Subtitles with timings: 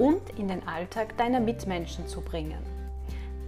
[0.00, 2.58] und in den Alltag deiner Mitmenschen zu bringen.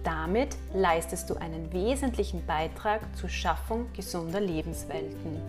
[0.03, 5.41] Damit leistest du einen wesentlichen Beitrag zur Schaffung gesunder Lebenswelten.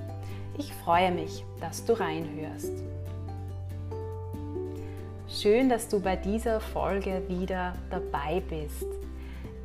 [0.56, 2.72] Ich freue mich, dass du reinhörst.
[5.28, 8.86] Schön, dass du bei dieser Folge wieder dabei bist.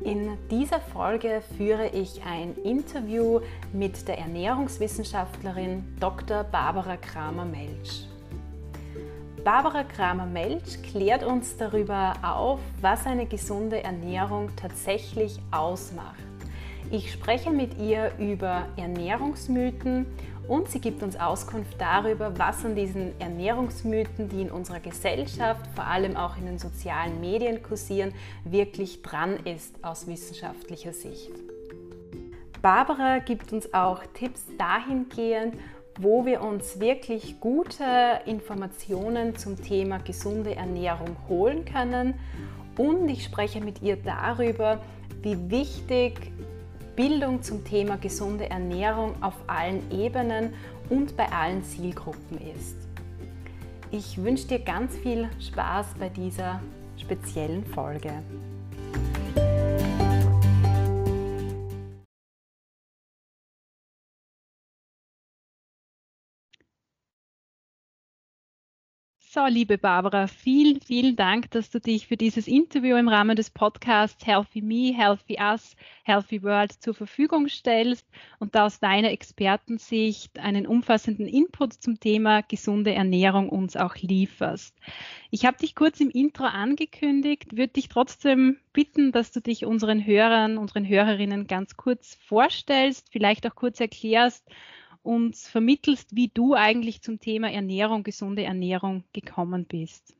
[0.02, 3.40] In dieser Folge führe ich ein Interview
[3.72, 6.44] mit der Ernährungswissenschaftlerin Dr.
[6.44, 8.09] Barbara Kramer-Melch.
[9.44, 16.18] Barbara Kramer-Melch klärt uns darüber auf, was eine gesunde Ernährung tatsächlich ausmacht.
[16.90, 20.06] Ich spreche mit ihr über Ernährungsmythen
[20.46, 25.86] und sie gibt uns Auskunft darüber, was an diesen Ernährungsmythen, die in unserer Gesellschaft, vor
[25.86, 28.12] allem auch in den sozialen Medien kursieren,
[28.44, 31.30] wirklich dran ist aus wissenschaftlicher Sicht.
[32.60, 35.54] Barbara gibt uns auch Tipps dahingehend,
[36.02, 42.14] wo wir uns wirklich gute Informationen zum Thema gesunde Ernährung holen können.
[42.78, 44.80] Und ich spreche mit ihr darüber,
[45.22, 46.32] wie wichtig
[46.96, 50.54] Bildung zum Thema gesunde Ernährung auf allen Ebenen
[50.88, 52.76] und bei allen Zielgruppen ist.
[53.90, 56.60] Ich wünsche dir ganz viel Spaß bei dieser
[56.96, 58.12] speziellen Folge.
[69.32, 73.48] So, liebe Barbara, vielen, vielen Dank, dass du dich für dieses Interview im Rahmen des
[73.48, 78.04] Podcasts Healthy Me, Healthy Us, Healthy World zur Verfügung stellst
[78.40, 84.74] und da aus deiner Expertensicht einen umfassenden Input zum Thema gesunde Ernährung uns auch lieferst.
[85.30, 90.04] Ich habe dich kurz im Intro angekündigt, würde dich trotzdem bitten, dass du dich unseren
[90.04, 94.44] Hörern, unseren Hörerinnen ganz kurz vorstellst, vielleicht auch kurz erklärst,
[95.02, 100.14] uns vermittelst, wie du eigentlich zum Thema Ernährung, gesunde Ernährung gekommen bist.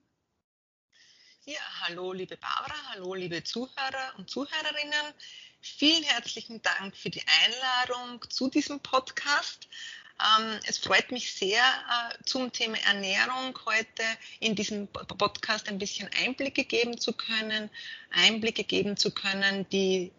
[1.45, 5.15] Ja, hallo liebe Barbara, hallo liebe Zuhörer und Zuhörerinnen.
[5.61, 9.69] Vielen herzlichen Dank für die Einladung zu diesem Podcast.
[10.21, 14.03] Ähm, es freut mich sehr, äh, zum Thema Ernährung heute
[14.39, 17.71] in diesem Podcast ein bisschen Einblicke geben zu können,
[18.11, 20.13] Einblicke geben zu können, die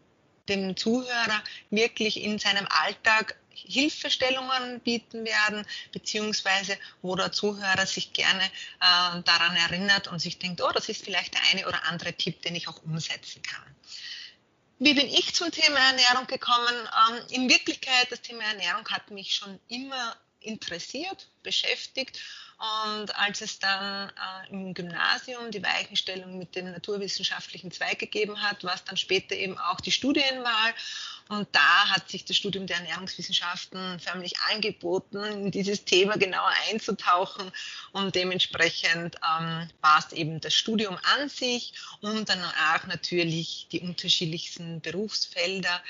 [0.50, 8.44] dem Zuhörer wirklich in seinem Alltag Hilfestellungen bieten werden, beziehungsweise wo der Zuhörer sich gerne
[8.44, 12.42] äh, daran erinnert und sich denkt, oh, das ist vielleicht der eine oder andere Tipp,
[12.42, 13.76] den ich auch umsetzen kann.
[14.80, 16.90] Wie bin ich zum Thema Ernährung gekommen?
[17.10, 22.20] Ähm, in Wirklichkeit, das Thema Ernährung hat mich schon immer interessiert, beschäftigt
[22.62, 28.64] und als es dann äh, im Gymnasium die Weichenstellung mit dem naturwissenschaftlichen Zweig gegeben hat,
[28.64, 30.74] war es dann später eben auch die Studienwahl.
[31.32, 37.50] Und da hat sich das Studium der Ernährungswissenschaften förmlich angeboten, in dieses Thema genauer einzutauchen.
[37.94, 43.80] Und dementsprechend ähm, war es eben das Studium an sich und dann auch natürlich die
[43.80, 45.82] unterschiedlichsten Berufsfelder,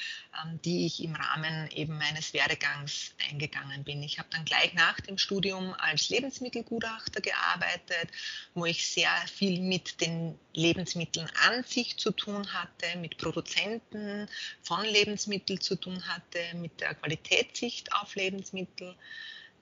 [0.45, 4.03] ähm, die ich im Rahmen eben meines Werdegangs eingegangen bin.
[4.03, 8.11] Ich habe dann gleich nach dem Studium als Lebensmittelgutachter gearbeitet,
[8.53, 14.27] wo ich sehr viel mit den Lebensmitteln an sich zu tun hatte, mit Produzenten
[14.61, 18.95] von Lebensmitteln Lebensmittel zu tun hatte, mit der Qualitätssicht auf Lebensmittel.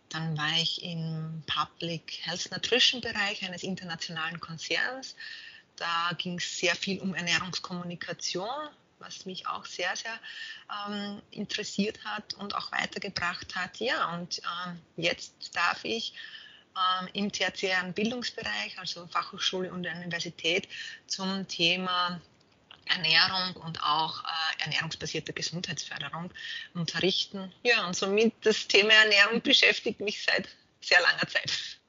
[0.10, 5.16] Dann war ich im Public Health Nutrition Bereich eines internationalen Konzerns.
[5.76, 8.50] Da ging es sehr viel um Ernährungskommunikation,
[8.98, 10.20] was mich auch sehr, sehr
[10.88, 13.78] ähm, interessiert hat und auch weitergebracht hat.
[13.80, 16.14] Ja, und ähm, jetzt darf ich
[16.76, 20.68] ähm, im tertiären Bildungsbereich, also Fachhochschule und Universität,
[21.06, 22.20] zum Thema
[22.90, 26.32] Ernährung und auch äh, ernährungsbasierte Gesundheitsförderung
[26.74, 27.52] unterrichten.
[27.64, 30.50] Ja, und somit das Thema Ernährung beschäftigt mich seit
[30.82, 31.80] sehr langer Zeit.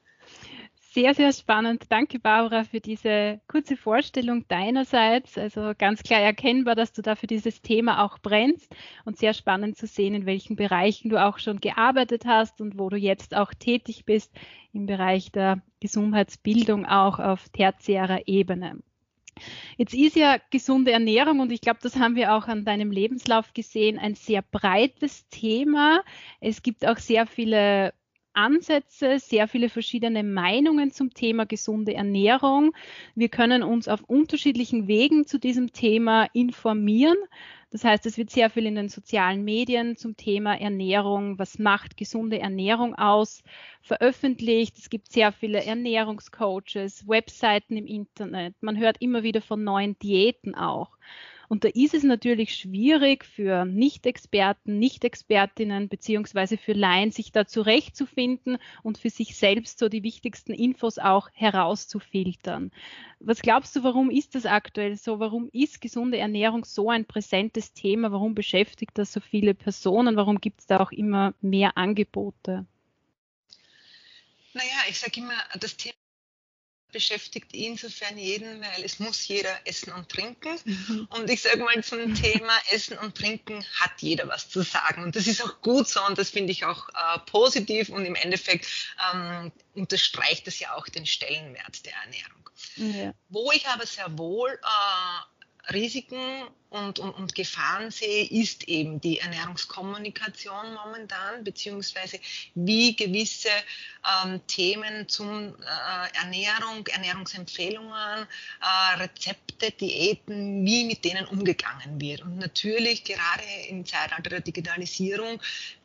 [0.92, 1.84] Sehr, sehr spannend.
[1.88, 5.38] Danke, Barbara, für diese kurze Vorstellung deinerseits.
[5.38, 8.74] Also ganz klar erkennbar, dass du da für dieses Thema auch brennst
[9.04, 12.88] und sehr spannend zu sehen, in welchen Bereichen du auch schon gearbeitet hast und wo
[12.88, 14.32] du jetzt auch tätig bist
[14.72, 18.80] im Bereich der Gesundheitsbildung auch auf tertiärer Ebene.
[19.76, 23.52] Jetzt ist ja gesunde Ernährung und ich glaube, das haben wir auch an deinem Lebenslauf
[23.54, 26.02] gesehen, ein sehr breites Thema.
[26.40, 27.92] Es gibt auch sehr viele
[28.32, 32.72] Ansätze, sehr viele verschiedene Meinungen zum Thema gesunde Ernährung.
[33.14, 37.16] Wir können uns auf unterschiedlichen Wegen zu diesem Thema informieren.
[37.70, 41.96] Das heißt, es wird sehr viel in den sozialen Medien zum Thema Ernährung, was macht
[41.96, 43.44] gesunde Ernährung aus,
[43.80, 44.76] veröffentlicht.
[44.76, 48.56] Es gibt sehr viele Ernährungscoaches, Webseiten im Internet.
[48.60, 50.96] Man hört immer wieder von neuen Diäten auch.
[51.50, 58.58] Und da ist es natürlich schwierig für Nicht-Experten, Nicht-Expertinnen beziehungsweise für Laien, sich da zurechtzufinden
[58.84, 62.70] und für sich selbst so die wichtigsten Infos auch herauszufiltern.
[63.18, 65.18] Was glaubst du, warum ist das aktuell so?
[65.18, 68.12] Warum ist gesunde Ernährung so ein präsentes Thema?
[68.12, 70.14] Warum beschäftigt das so viele Personen?
[70.14, 72.64] Warum gibt es da auch immer mehr Angebote?
[74.52, 75.99] Naja, ich sage immer, das Thema
[76.92, 80.58] beschäftigt insofern jeden, weil es muss jeder essen und trinken.
[80.64, 81.08] Mhm.
[81.10, 85.02] Und ich sage mal zum Thema Essen und Trinken hat jeder was zu sagen.
[85.02, 88.14] Und das ist auch gut so und das finde ich auch äh, positiv und im
[88.14, 88.66] Endeffekt
[89.12, 92.50] ähm, unterstreicht das ja auch den Stellenwert der Ernährung.
[92.76, 93.14] Ja.
[93.28, 95.39] Wo ich aber sehr wohl äh,
[95.72, 102.18] Risiken und, und, und Gefahren sehe, ist eben die Ernährungskommunikation momentan, beziehungsweise
[102.54, 103.48] wie gewisse
[104.24, 108.26] ähm, Themen zum äh, Ernährung, Ernährungsempfehlungen,
[108.60, 112.22] äh, Rezepte, Diäten, wie mit denen umgegangen wird.
[112.22, 115.40] Und natürlich gerade im Zeitalter der Digitalisierung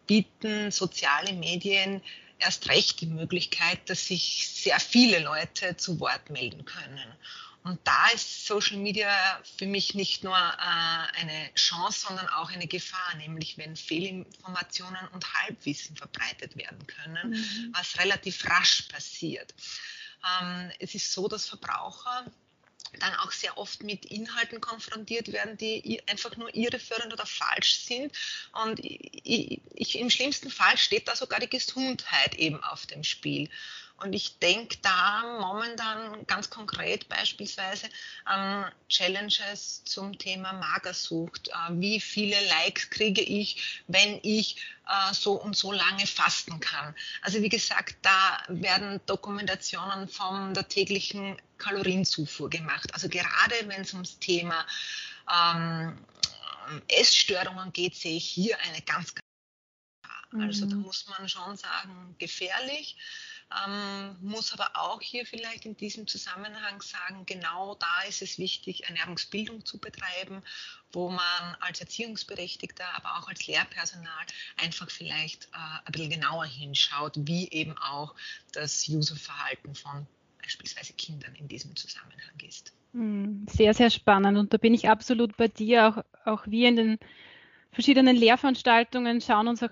[0.06, 2.02] bieten soziale Medien
[2.40, 7.14] erst recht die Möglichkeit, dass sich sehr viele Leute zu Wort melden können.
[7.66, 9.10] Und da ist Social Media
[9.58, 15.34] für mich nicht nur äh, eine Chance, sondern auch eine Gefahr, nämlich wenn Fehlinformationen und
[15.34, 17.74] Halbwissen verbreitet werden können, mhm.
[17.74, 19.56] was relativ rasch passiert.
[20.24, 22.32] Ähm, es ist so, dass Verbraucher
[23.00, 28.16] dann auch sehr oft mit Inhalten konfrontiert werden, die einfach nur irreführend oder falsch sind.
[28.64, 33.50] Und ich, ich, im schlimmsten Fall steht da sogar die Gesundheit eben auf dem Spiel.
[33.98, 37.88] Und ich denke da momentan ganz konkret beispielsweise
[38.26, 41.48] an Challenges zum Thema Magersucht.
[41.48, 44.58] Äh, wie viele Likes kriege ich, wenn ich
[44.88, 46.94] äh, so und so lange fasten kann?
[47.22, 52.94] Also wie gesagt, da werden Dokumentationen von der täglichen Kalorienzufuhr gemacht.
[52.94, 54.66] Also gerade wenn es ums Thema
[55.34, 55.98] ähm,
[56.90, 59.26] Essstörungen geht, sehe ich hier eine ganz, ganz
[60.38, 60.82] also da mhm.
[60.82, 62.98] muss man schon sagen, gefährlich.
[63.52, 68.86] Ähm, muss aber auch hier vielleicht in diesem Zusammenhang sagen, genau da ist es wichtig,
[68.86, 70.42] Ernährungsbildung zu betreiben,
[70.92, 74.26] wo man als Erziehungsberechtigter, aber auch als Lehrpersonal
[74.58, 78.16] einfach vielleicht äh, ein bisschen genauer hinschaut, wie eben auch
[78.52, 80.08] das Userverhalten von
[80.42, 82.74] beispielsweise Kindern in diesem Zusammenhang ist.
[82.94, 84.38] Hm, sehr, sehr spannend.
[84.38, 85.88] Und da bin ich absolut bei dir.
[85.88, 87.00] Auch, auch wir in den
[87.72, 89.72] verschiedenen Lehrveranstaltungen schauen uns auch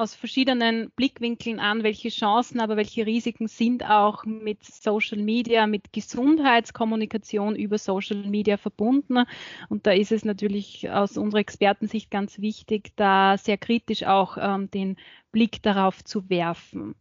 [0.00, 5.92] aus verschiedenen Blickwinkeln an, welche Chancen, aber welche Risiken sind auch mit Social Media, mit
[5.92, 9.24] Gesundheitskommunikation über Social Media verbunden.
[9.68, 14.70] Und da ist es natürlich aus unserer Expertensicht ganz wichtig, da sehr kritisch auch ähm,
[14.70, 14.96] den
[15.32, 16.94] Blick darauf zu werfen.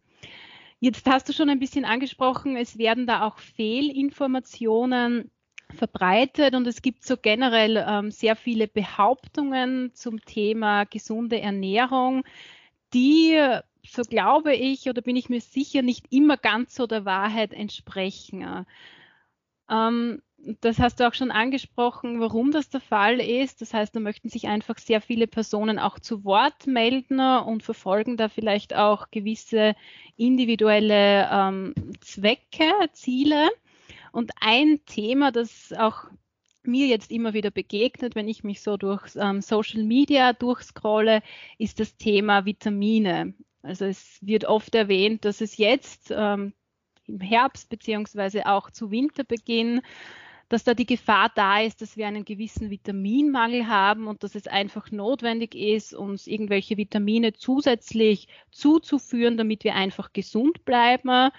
[0.82, 5.32] Jetzt hast du schon ein bisschen angesprochen, es werden da auch Fehlinformationen
[5.74, 12.24] verbreitet und es gibt so generell ähm, sehr viele Behauptungen zum Thema gesunde Ernährung
[12.94, 13.40] die,
[13.86, 18.66] so glaube ich oder bin ich mir sicher, nicht immer ganz so der Wahrheit entsprechen.
[19.70, 20.22] Ähm,
[20.62, 23.62] das hast du auch schon angesprochen, warum das der Fall ist.
[23.62, 28.18] Das heißt, da möchten sich einfach sehr viele Personen auch zu Wort melden und verfolgen
[28.18, 29.76] da vielleicht auch gewisse
[30.16, 33.50] individuelle ähm, Zwecke, Ziele.
[34.12, 36.06] Und ein Thema, das auch
[36.70, 41.22] mir jetzt immer wieder begegnet, wenn ich mich so durch ähm, Social Media durchscrolle,
[41.58, 43.34] ist das Thema Vitamine.
[43.62, 46.54] Also es wird oft erwähnt, dass es jetzt ähm,
[47.08, 49.82] im Herbst beziehungsweise auch zu Winterbeginn,
[50.48, 54.48] dass da die Gefahr da ist, dass wir einen gewissen Vitaminmangel haben und dass es
[54.48, 61.30] einfach notwendig ist, uns irgendwelche Vitamine zusätzlich zuzuführen, damit wir einfach gesund bleiben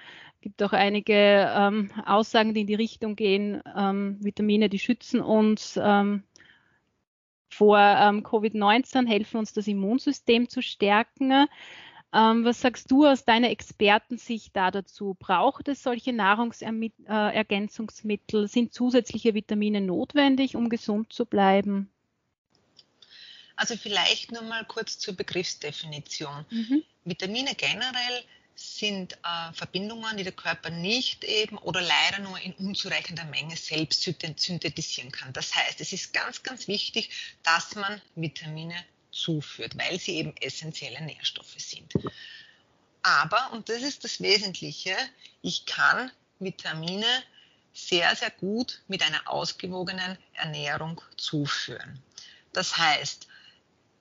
[0.41, 5.79] gibt auch einige ähm, Aussagen, die in die Richtung gehen, ähm, Vitamine, die schützen uns
[5.83, 6.25] ähm,
[7.49, 11.47] vor ähm, Covid-19, helfen uns das Immunsystem zu stärken.
[12.13, 15.17] Ähm, was sagst du aus deiner Expertensicht da dazu?
[15.19, 18.45] Braucht es solche Nahrungsergänzungsmittel?
[18.45, 21.89] Äh, Sind zusätzliche Vitamine notwendig, um gesund zu bleiben?
[23.55, 26.45] Also vielleicht nur mal kurz zur Begriffsdefinition.
[26.51, 26.83] Mhm.
[27.05, 28.25] Vitamine generell
[28.61, 34.03] sind äh, Verbindungen, die der Körper nicht eben oder leider nur in unzureichender Menge selbst
[34.03, 35.33] synthetisieren kann.
[35.33, 37.11] Das heißt, es ist ganz, ganz wichtig,
[37.43, 38.75] dass man Vitamine
[39.11, 41.93] zuführt, weil sie eben essentielle Nährstoffe sind.
[43.03, 44.95] Aber, und das ist das Wesentliche,
[45.41, 47.07] ich kann Vitamine
[47.73, 52.03] sehr, sehr gut mit einer ausgewogenen Ernährung zuführen.
[52.53, 53.27] Das heißt,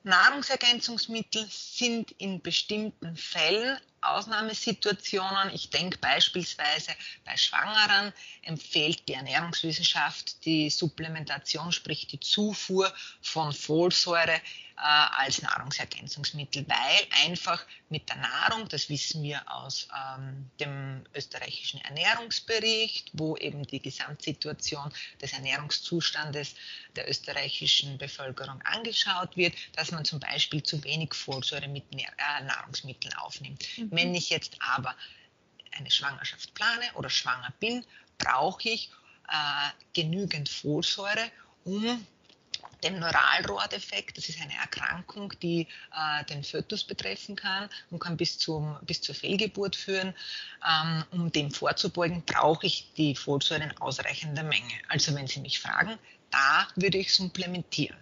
[0.03, 5.53] Nahrungsergänzungsmittel sind in bestimmten Fällen Ausnahmesituationen.
[5.53, 6.91] Ich denke beispielsweise
[7.25, 8.13] bei Schwangeren
[8.43, 14.41] empfiehlt die Ernährungswissenschaft die Supplementation, sprich die Zufuhr von Folsäure
[14.79, 21.81] äh, als Nahrungsergänzungsmittel, weil einfach mit der Nahrung, das wissen wir aus ähm, dem österreichischen
[21.81, 26.55] Ernährungsbericht, wo eben die Gesamtsituation des Ernährungszustandes
[26.95, 33.13] der österreichischen Bevölkerung angeschaut wird, dass man zum Beispiel zu wenig Folsäure mit äh, Nahrungsmitteln
[33.15, 33.65] aufnimmt.
[33.77, 33.89] Mhm.
[33.91, 34.95] Wenn ich jetzt aber
[35.71, 37.85] eine Schwangerschaft plane oder schwanger bin,
[38.17, 38.89] brauche ich
[39.27, 41.31] äh, genügend Folsäure,
[41.65, 42.05] um
[42.83, 44.17] den Neuralrohrdefekt.
[44.17, 49.01] Das ist eine Erkrankung, die äh, den Fötus betreffen kann und kann bis, zum, bis
[49.01, 50.13] zur Fehlgeburt führen.
[50.67, 54.73] Ähm, um dem vorzubeugen, brauche ich die Folsäure in ausreichender Menge.
[54.87, 55.97] Also wenn Sie mich fragen,
[56.31, 57.97] da würde ich supplementieren.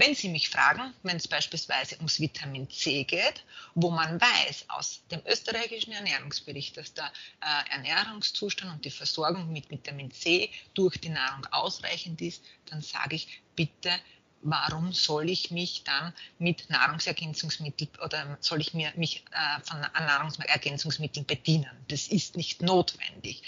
[0.00, 3.42] Wenn Sie mich fragen, wenn es beispielsweise ums Vitamin C geht,
[3.74, 9.68] wo man weiß aus dem österreichischen Ernährungsbericht, dass der äh, Ernährungszustand und die Versorgung mit
[9.68, 13.90] Vitamin C durch die Nahrung ausreichend ist, dann sage ich bitte
[14.42, 21.26] warum soll ich mich dann mit Nahrungsergänzungsmitteln oder soll ich mir mich äh, von Nahrungsergänzungsmitteln
[21.26, 21.76] bedienen?
[21.88, 23.42] Das ist nicht notwendig.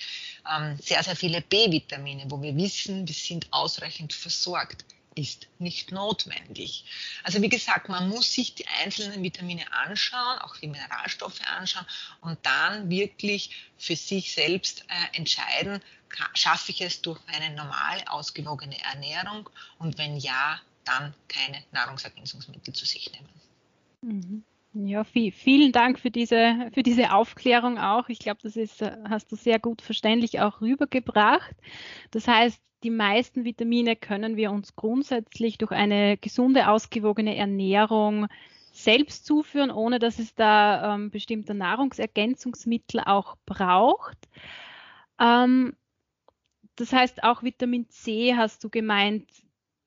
[0.52, 6.84] Ähm, sehr, sehr viele B-Vitamine, wo wir wissen, wir sind ausreichend versorgt ist nicht notwendig.
[7.24, 11.86] Also wie gesagt, man muss sich die einzelnen Vitamine anschauen, auch die Mineralstoffe anschauen
[12.20, 15.80] und dann wirklich für sich selbst äh, entscheiden,
[16.34, 19.48] schaffe ich es durch eine normal ausgewogene Ernährung
[19.78, 23.28] und wenn ja, dann keine Nahrungsergänzungsmittel zu sich nehmen.
[24.02, 24.44] Mhm.
[24.72, 28.08] Ja, viel, vielen Dank für diese, für diese Aufklärung auch.
[28.08, 31.56] Ich glaube, das ist, äh, hast du sehr gut verständlich auch rübergebracht.
[32.12, 38.28] Das heißt, die meisten Vitamine können wir uns grundsätzlich durch eine gesunde, ausgewogene Ernährung
[38.72, 44.18] selbst zuführen, ohne dass es da ähm, bestimmte Nahrungsergänzungsmittel auch braucht.
[45.18, 45.76] Ähm,
[46.76, 49.28] das heißt, auch Vitamin C, hast du gemeint,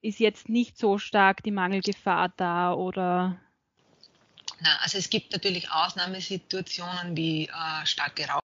[0.01, 3.39] ist jetzt nicht so stark die Mangelgefahr da oder?
[4.59, 8.43] Na, also es gibt natürlich Ausnahmesituationen wie äh, starke Rauch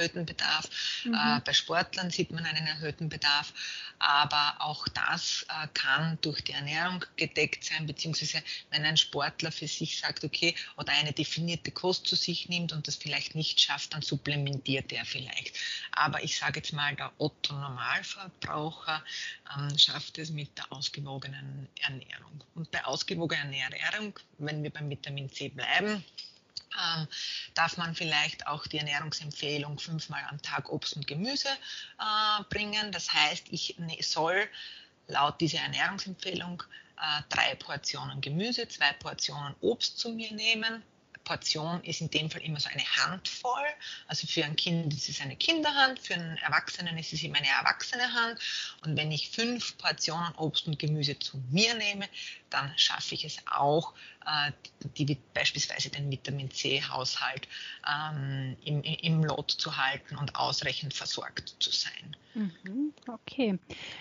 [0.00, 0.68] erhöhten Bedarf.
[1.04, 1.14] Mhm.
[1.14, 3.52] Äh, bei Sportlern sieht man einen erhöhten Bedarf,
[3.98, 9.68] aber auch das äh, kann durch die Ernährung gedeckt sein, beziehungsweise wenn ein Sportler für
[9.68, 13.92] sich sagt, okay, oder eine definierte Kost zu sich nimmt und das vielleicht nicht schafft,
[13.94, 15.56] dann supplementiert er vielleicht.
[15.92, 19.04] Aber ich sage jetzt mal, der Otto-Normalverbraucher
[19.56, 22.44] ähm, schafft es mit der ausgewogenen Ernährung.
[22.54, 26.04] Und bei ausgewogener Ernährung, wenn wir beim Vitamin C bleiben,
[26.78, 27.06] ähm,
[27.54, 32.92] darf man vielleicht auch die Ernährungsempfehlung fünfmal am Tag Obst und Gemüse äh, bringen.
[32.92, 34.48] Das heißt, ich ne, soll
[35.08, 36.62] laut dieser Ernährungsempfehlung
[36.96, 40.82] äh, drei Portionen Gemüse, zwei Portionen Obst zu mir nehmen.
[41.30, 43.68] Portion ist in dem Fall immer so eine Handvoll.
[44.08, 47.46] Also für ein Kind ist es eine Kinderhand, für einen Erwachsenen ist es immer eine
[47.46, 48.40] erwachsene Hand.
[48.84, 52.08] Und wenn ich fünf Portionen Obst und Gemüse zu mir nehme,
[52.50, 53.94] dann schaffe ich es auch,
[54.26, 54.50] äh,
[54.96, 57.46] die, beispielsweise den Vitamin C-Haushalt
[57.88, 62.16] ähm, im, im Lot zu halten und ausreichend versorgt zu sein.
[62.34, 63.58] Mhm, okay.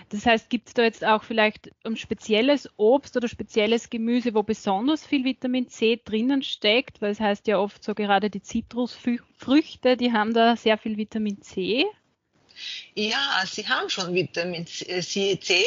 [0.10, 4.44] Das heißt, gibt es da jetzt auch vielleicht ein spezielles Obst oder spezielles Gemüse, wo
[4.44, 7.02] besonders viel Vitamin C drinnen steckt?
[7.02, 11.86] Weil heißt ja oft so gerade die Zitrusfrüchte, die haben da sehr viel Vitamin C.
[12.96, 15.64] Ja, sie haben schon Vitamin C, äh,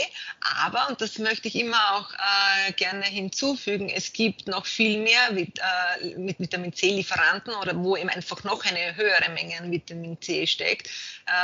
[0.61, 5.33] aber, und das möchte ich immer auch äh, gerne hinzufügen, es gibt noch viel mehr
[5.33, 10.21] mit, äh, mit Vitamin C-Lieferanten oder wo eben einfach noch eine höhere Menge an Vitamin
[10.21, 10.91] C steckt.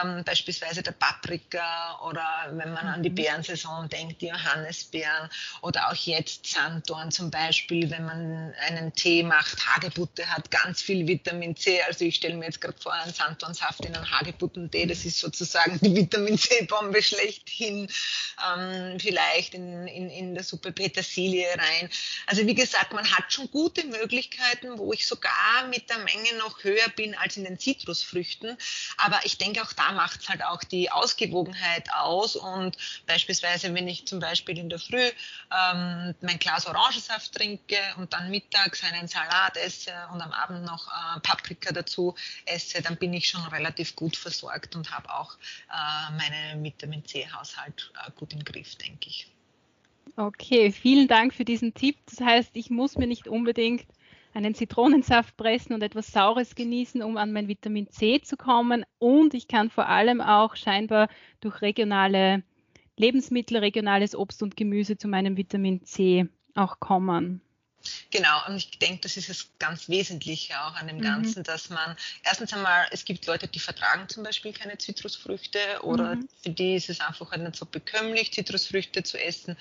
[0.03, 3.15] Ähm, beispielsweise der Paprika oder wenn man an die mhm.
[3.15, 5.31] Beerensaison denkt, die Johannisbeeren
[5.63, 11.07] oder auch jetzt Sanddorn zum Beispiel, wenn man einen Tee macht, Hagebutte hat ganz viel
[11.07, 11.81] Vitamin C.
[11.83, 15.38] Also ich stelle mir jetzt gerade vor, einen Sanddornsaft in einen Hagebuttentee, das ist sozusagen
[15.39, 17.89] sozusagen die Vitamin C-Bombe schlechthin,
[18.47, 21.91] ähm, vielleicht in, in, in der Suppe Petersilie rein.
[22.27, 26.63] Also wie gesagt, man hat schon gute Möglichkeiten, wo ich sogar mit der Menge noch
[26.65, 28.57] höher bin als in den Zitrusfrüchten.
[28.97, 32.37] Aber ich denke, auch da macht es halt auch die Ausgewogenheit aus.
[32.37, 32.77] Und
[33.07, 35.11] beispielsweise, wenn ich zum Beispiel in der Früh
[35.53, 40.89] ähm, mein Glas Orangensaft trinke und dann mittags einen Salat esse und am Abend noch
[40.89, 42.15] äh, Paprika dazu
[42.47, 45.28] esse, dann bin ich schon relativ gut versorgt und habe auch
[45.71, 49.31] äh, meinen Vitamin C-Haushalt äh, gut im Griff, denke ich.
[50.17, 51.97] Okay, vielen Dank für diesen Tipp.
[52.07, 53.87] Das heißt, ich muss mir nicht unbedingt
[54.35, 58.85] einen Zitronensaft pressen und etwas Saures genießen, um an mein Vitamin C zu kommen.
[58.99, 61.09] Und ich kann vor allem auch scheinbar
[61.41, 62.43] durch regionale
[62.97, 67.41] Lebensmittel, regionales Obst und Gemüse zu meinem Vitamin C auch kommen.
[68.11, 71.03] Genau, und ich denke, das ist das ganz Wesentliche auch an dem mhm.
[71.03, 76.17] Ganzen, dass man erstens einmal, es gibt Leute, die vertragen zum Beispiel keine Zitrusfrüchte oder
[76.17, 76.29] mhm.
[76.43, 79.57] für die ist es einfach halt nicht so bekömmlich, Zitrusfrüchte zu essen.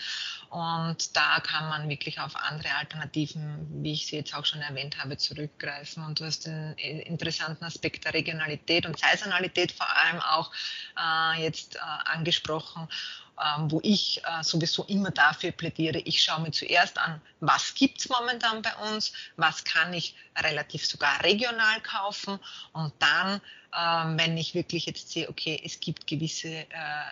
[0.50, 4.98] Und da kann man wirklich auf andere Alternativen, wie ich sie jetzt auch schon erwähnt
[4.98, 6.04] habe, zurückgreifen.
[6.06, 10.51] Und du hast den interessanten Aspekt der Regionalität und Saisonalität vor allem auch
[10.98, 12.88] äh, jetzt äh, angesprochen
[13.39, 18.10] ähm, wo ich äh, sowieso immer dafür plädiere, ich schaue mir zuerst an, was gibt's
[18.10, 22.39] momentan bei uns, was kann ich relativ sogar regional kaufen
[22.74, 23.42] und dann,
[23.77, 26.66] ähm, wenn ich wirklich jetzt sehe, okay, es gibt gewisse äh,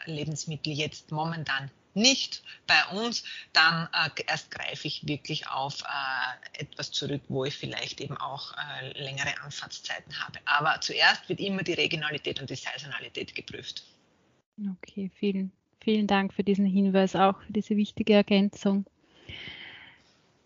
[0.06, 3.24] Lebensmittel jetzt momentan nicht bei uns,
[3.54, 8.54] dann äh, erst greife ich wirklich auf äh, etwas zurück, wo ich vielleicht eben auch
[8.58, 10.40] äh, längere Anfahrtszeiten habe.
[10.46, 13.84] Aber zuerst wird immer die Regionalität und die Saisonalität geprüft.
[14.82, 15.52] Okay, vielen
[15.86, 18.88] Vielen Dank für diesen Hinweis, auch für diese wichtige Ergänzung.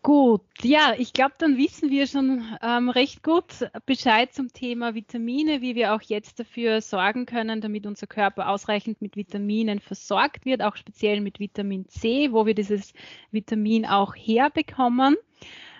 [0.02, 5.62] Gut, ja, ich glaube, dann wissen wir schon ähm, recht gut Bescheid zum Thema Vitamine,
[5.62, 10.62] wie wir auch jetzt dafür sorgen können, damit unser Körper ausreichend mit Vitaminen versorgt wird,
[10.62, 12.94] auch speziell mit Vitamin C, wo wir dieses
[13.32, 15.18] Vitamin auch herbekommen.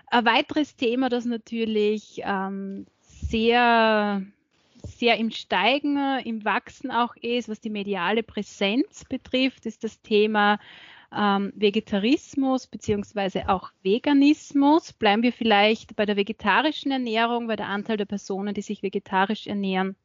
[0.08, 4.22] Ein weiteres Thema, das natürlich ähm, sehr
[4.84, 10.60] sehr im Steigen, im Wachsen auch ist, was die mediale Präsenz betrifft, ist das Thema
[11.16, 14.94] ähm, Vegetarismus beziehungsweise auch Veganismus.
[14.94, 19.48] Bleiben wir vielleicht bei der vegetarischen Ernährung, weil der Anteil der Personen, die sich vegetarisch
[19.48, 19.96] ernähren,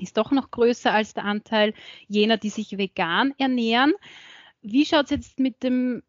[0.00, 1.74] ist doch noch größer als der Anteil
[2.06, 3.94] jener, die sich vegan ernähren.
[4.62, 6.02] Wie schaut es jetzt mit dem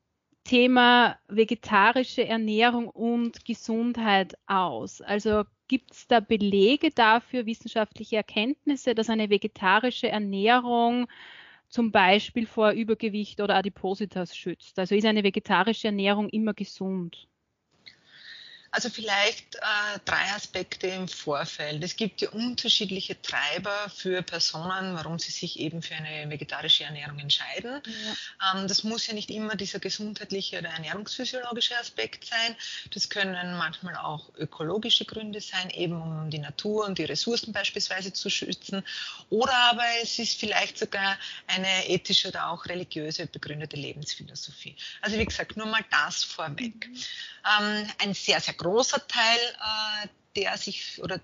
[0.43, 5.01] Thema vegetarische Ernährung und Gesundheit aus?
[5.01, 11.07] Also Gibt es da Belege dafür, wissenschaftliche Erkenntnisse, dass eine vegetarische Ernährung
[11.69, 14.77] zum Beispiel vor Übergewicht oder Adipositas schützt?
[14.79, 17.27] Also ist eine vegetarische Ernährung immer gesund?
[18.71, 21.83] Also vielleicht äh, drei Aspekte im Vorfeld.
[21.83, 27.17] Es gibt ja unterschiedliche Treiber für Personen, warum sie sich eben für eine vegetarische Ernährung
[27.19, 27.81] entscheiden.
[27.85, 28.53] Ja.
[28.53, 32.55] Ähm, das muss ja nicht immer dieser gesundheitliche oder ernährungsphysiologische Aspekt sein.
[32.93, 38.13] Das können manchmal auch ökologische Gründe sein, eben um die Natur und die Ressourcen beispielsweise
[38.13, 38.83] zu schützen.
[39.29, 44.75] Oder aber es ist vielleicht sogar eine ethische oder auch religiöse begründete Lebensphilosophie.
[45.01, 46.87] Also wie gesagt, nur mal das vorweg.
[46.87, 47.03] Mhm.
[47.59, 49.39] Ähm, ein sehr, sehr großer Teil,
[50.03, 51.19] äh, der sich oder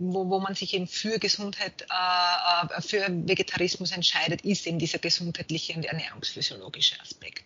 [0.00, 4.98] wo, wo man sich eben für Gesundheit, äh, äh, für Vegetarismus entscheidet, ist eben dieser
[4.98, 7.44] gesundheitliche und ernährungsphysiologische Aspekt.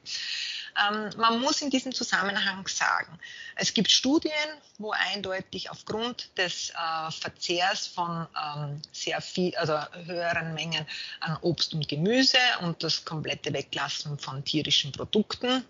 [0.77, 3.19] Ähm, man muss in diesem Zusammenhang sagen,
[3.57, 4.33] es gibt Studien,
[4.79, 9.75] wo eindeutig aufgrund des äh, Verzehrs von ähm, sehr viel, also
[10.07, 10.87] höheren Mengen
[11.21, 15.65] an Obst und Gemüse und das komplette Weglassen von tierischen Produkten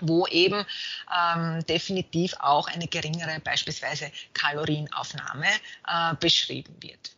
[0.00, 0.64] wo eben
[1.14, 5.46] ähm, definitiv auch eine geringere beispielsweise Kalorienaufnahme
[5.86, 7.10] äh, beschrieben wird.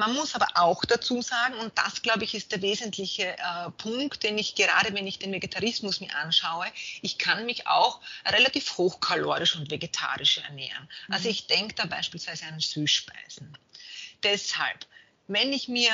[0.00, 4.22] Man muss aber auch dazu sagen, und das glaube ich ist der wesentliche äh, Punkt,
[4.22, 6.64] den ich gerade, wenn ich den Vegetarismus mir anschaue,
[7.02, 10.88] ich kann mich auch relativ hochkalorisch und vegetarisch ernähren.
[11.08, 11.14] Mhm.
[11.14, 13.58] Also ich denke da beispielsweise an Süßspeisen.
[14.22, 14.86] Deshalb,
[15.28, 15.92] wenn ich mir,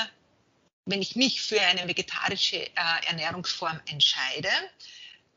[0.85, 2.71] wenn ich mich für eine vegetarische äh,
[3.09, 4.51] Ernährungsform entscheide,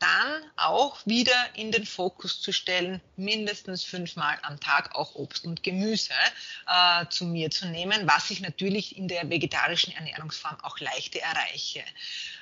[0.00, 5.62] dann auch wieder in den Fokus zu stellen, mindestens fünfmal am Tag auch Obst und
[5.62, 6.14] Gemüse
[6.66, 11.84] äh, zu mir zu nehmen, was ich natürlich in der vegetarischen Ernährungsform auch leichter erreiche.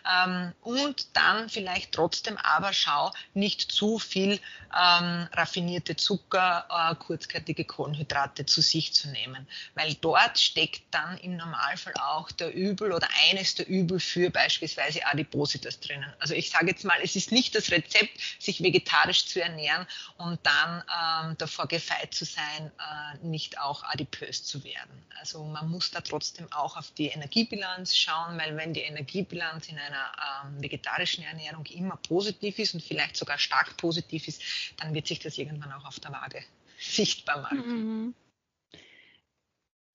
[0.09, 4.41] Ähm, und dann vielleicht trotzdem aber schau, nicht zu viel
[4.75, 11.37] ähm, raffinierte Zucker, äh, kurzkettige Kohlenhydrate zu sich zu nehmen, weil dort steckt dann im
[11.37, 16.13] Normalfall auch der Übel oder eines der Übel für beispielsweise Adipositas drinnen.
[16.21, 20.39] Also ich sage jetzt mal, es ist nicht das Rezept, sich vegetarisch zu ernähren und
[20.45, 20.83] dann
[21.29, 25.05] ähm, davor gefeit zu sein, äh, nicht auch adipös zu werden.
[25.21, 29.79] Also man muss da trotzdem auch auf die Energiebilanz schauen, weil wenn die Energiebilanz in
[29.79, 30.13] einer einer
[30.45, 34.43] ähm, vegetarischen Ernährung immer positiv ist und vielleicht sogar stark positiv ist,
[34.79, 36.43] dann wird sich das irgendwann auch auf der Waage
[36.79, 38.07] sichtbar machen.
[38.07, 38.15] Mhm.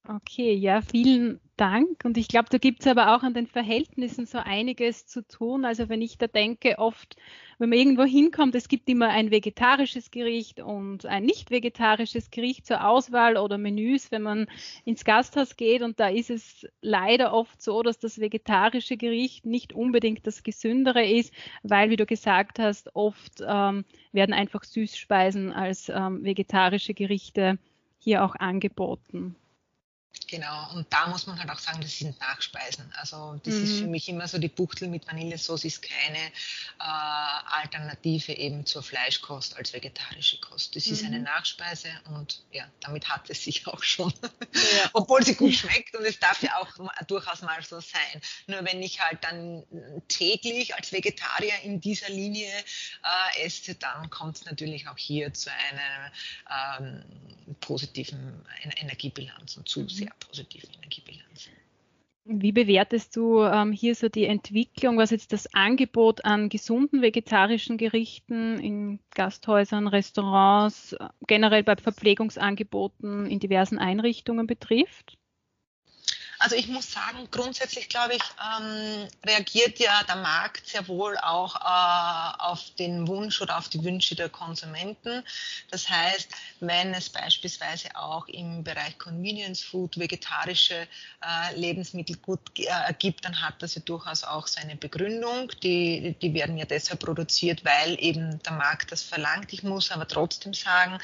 [0.06, 2.04] Okay, ja, vielen Dank.
[2.04, 5.64] Und ich glaube, da gibt es aber auch an den Verhältnissen so einiges zu tun.
[5.64, 7.16] Also wenn ich da denke, oft,
[7.58, 12.66] wenn man irgendwo hinkommt, es gibt immer ein vegetarisches Gericht und ein nicht vegetarisches Gericht
[12.66, 14.48] zur Auswahl oder Menüs, wenn man
[14.84, 15.82] ins Gasthaus geht.
[15.82, 21.06] Und da ist es leider oft so, dass das vegetarische Gericht nicht unbedingt das gesündere
[21.06, 27.58] ist, weil, wie du gesagt hast, oft ähm, werden einfach Süßspeisen als ähm, vegetarische Gerichte
[28.00, 29.38] hier auch angeboten.
[30.28, 32.92] Genau, und da muss man halt auch sagen, das sind Nachspeisen.
[32.98, 33.64] Also das mhm.
[33.64, 36.32] ist für mich immer so, die Buchtel mit Vanillesauce ist keine äh,
[36.80, 40.76] Alternative eben zur Fleischkost als vegetarische Kost.
[40.76, 40.94] Das mhm.
[40.94, 41.26] ist eine mhm.
[41.26, 44.14] Nachspeise und ja, damit hat es sich auch schon.
[44.22, 44.90] Ja.
[44.94, 46.70] Obwohl sie gut schmeckt und es darf ja auch
[47.08, 48.22] durchaus mal so sein.
[48.48, 49.64] Nur wenn ich halt dann
[50.08, 55.52] täglich als Vegetarier in dieser Linie äh, esse, dann kommt es natürlich auch hier zu
[55.52, 56.12] einer
[56.80, 57.04] ähm,
[57.60, 58.46] positiven
[58.78, 60.03] Energiebilanz und zu mhm.
[60.04, 61.50] Sehr positiven Energiebilanz.
[62.26, 67.78] Wie bewertest du ähm, hier so die Entwicklung, was jetzt das Angebot an gesunden vegetarischen
[67.78, 75.18] Gerichten in Gasthäusern, Restaurants, äh, generell bei Verpflegungsangeboten in diversen Einrichtungen betrifft?
[76.44, 78.22] Also ich muss sagen, grundsätzlich glaube ich,
[78.60, 83.82] ähm, reagiert ja der Markt sehr wohl auch äh, auf den Wunsch oder auf die
[83.82, 85.24] Wünsche der Konsumenten.
[85.72, 86.28] Das heißt,
[86.60, 93.42] wenn es beispielsweise auch im Bereich Convenience Food vegetarische äh, Lebensmittel gut äh, gibt, dann
[93.42, 95.50] hat das ja durchaus auch seine Begründung.
[95.64, 99.54] Die, die werden ja deshalb produziert, weil eben der Markt das verlangt.
[99.54, 100.98] Ich muss aber trotzdem sagen,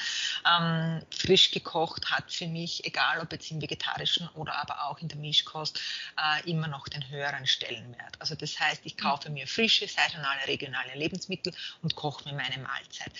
[0.46, 5.08] ähm, frisch gekocht hat für mich, egal ob jetzt im vegetarischen oder aber auch in
[5.08, 5.80] der Mischkost
[6.18, 8.20] äh, immer noch den höheren Stellenwert.
[8.20, 13.12] Also das heißt, ich kaufe mir frische, saisonale, regionale Lebensmittel und koche mir meine Mahlzeit.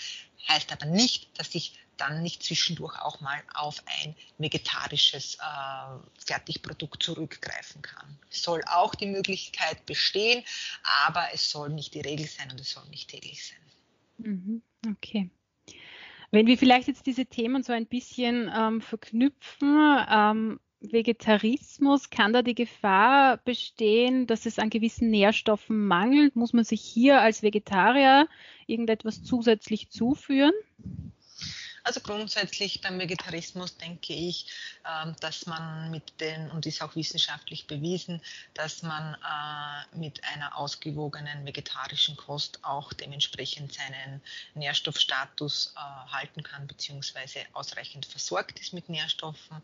[0.49, 7.03] Heißt aber nicht, dass ich dann nicht zwischendurch auch mal auf ein vegetarisches äh, Fertigprodukt
[7.03, 8.18] zurückgreifen kann.
[8.31, 10.42] Es soll auch die Möglichkeit bestehen,
[11.07, 14.33] aber es soll nicht die Regel sein und es soll nicht täglich sein.
[14.33, 15.31] Mhm, okay.
[16.31, 22.42] Wenn wir vielleicht jetzt diese Themen so ein bisschen ähm, verknüpfen, ähm, Vegetarismus, kann da
[22.42, 26.36] die Gefahr bestehen, dass es an gewissen Nährstoffen mangelt?
[26.36, 28.28] Muss man sich hier als Vegetarier
[28.66, 30.54] irgendetwas zusätzlich zuführen?
[31.82, 34.46] Also grundsätzlich beim Vegetarismus denke ich,
[34.84, 38.20] ähm, dass man mit den, und ist auch wissenschaftlich bewiesen,
[38.54, 44.22] dass man äh, mit einer ausgewogenen vegetarischen Kost auch dementsprechend seinen
[44.54, 49.56] Nährstoffstatus äh, halten kann, beziehungsweise ausreichend versorgt ist mit Nährstoffen.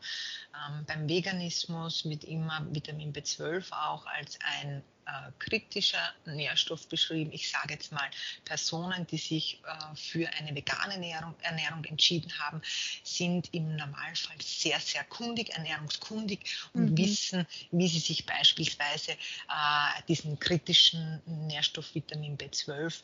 [0.68, 7.31] Ähm, beim Veganismus wird immer Vitamin B12 auch als ein äh, kritischer Nährstoff beschrieben.
[7.33, 8.09] Ich sage jetzt mal,
[8.45, 12.61] Personen, die sich äh, für eine vegane Ernährung, Ernährung, entschieden haben,
[13.05, 16.40] sind im Normalfall sehr, sehr kundig, ernährungskundig
[16.73, 16.99] und mhm.
[16.99, 22.95] wissen, wie sie sich beispielsweise äh, diesen kritischen Nährstoff Vitamin B12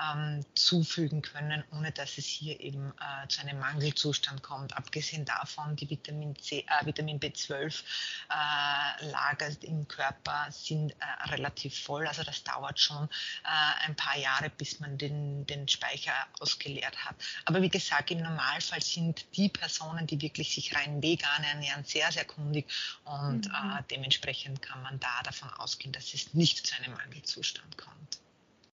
[0.00, 4.76] ähm, zufügen können, ohne dass es hier eben äh, zu einem Mangelzustand kommt.
[4.76, 7.82] Abgesehen davon, die Vitamin, C, äh, Vitamin B12
[8.30, 10.94] äh, im Körper sind
[11.26, 12.06] relativ relativ voll.
[12.06, 13.04] Also das dauert schon
[13.44, 17.16] äh, ein paar Jahre, bis man den, den Speicher ausgeleert hat.
[17.44, 22.10] Aber wie gesagt, im Normalfall sind die Personen, die wirklich sich rein vegan ernähren, sehr,
[22.12, 22.66] sehr kundig
[23.04, 23.54] und mhm.
[23.54, 28.17] äh, dementsprechend kann man da davon ausgehen, dass es nicht zu einem Mangelzustand kommt.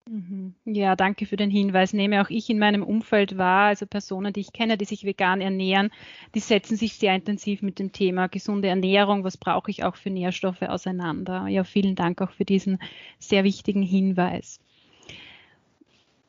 [0.06, 0.54] Mhm.
[0.66, 1.94] Ja, danke für den Hinweis.
[1.94, 5.40] Nehme auch ich in meinem Umfeld wahr, also Personen, die ich kenne, die sich vegan
[5.40, 5.90] ernähren,
[6.34, 10.10] die setzen sich sehr intensiv mit dem Thema gesunde Ernährung, was brauche ich auch für
[10.10, 11.48] Nährstoffe auseinander.
[11.48, 12.78] Ja, vielen Dank auch für diesen
[13.18, 14.60] sehr wichtigen Hinweis.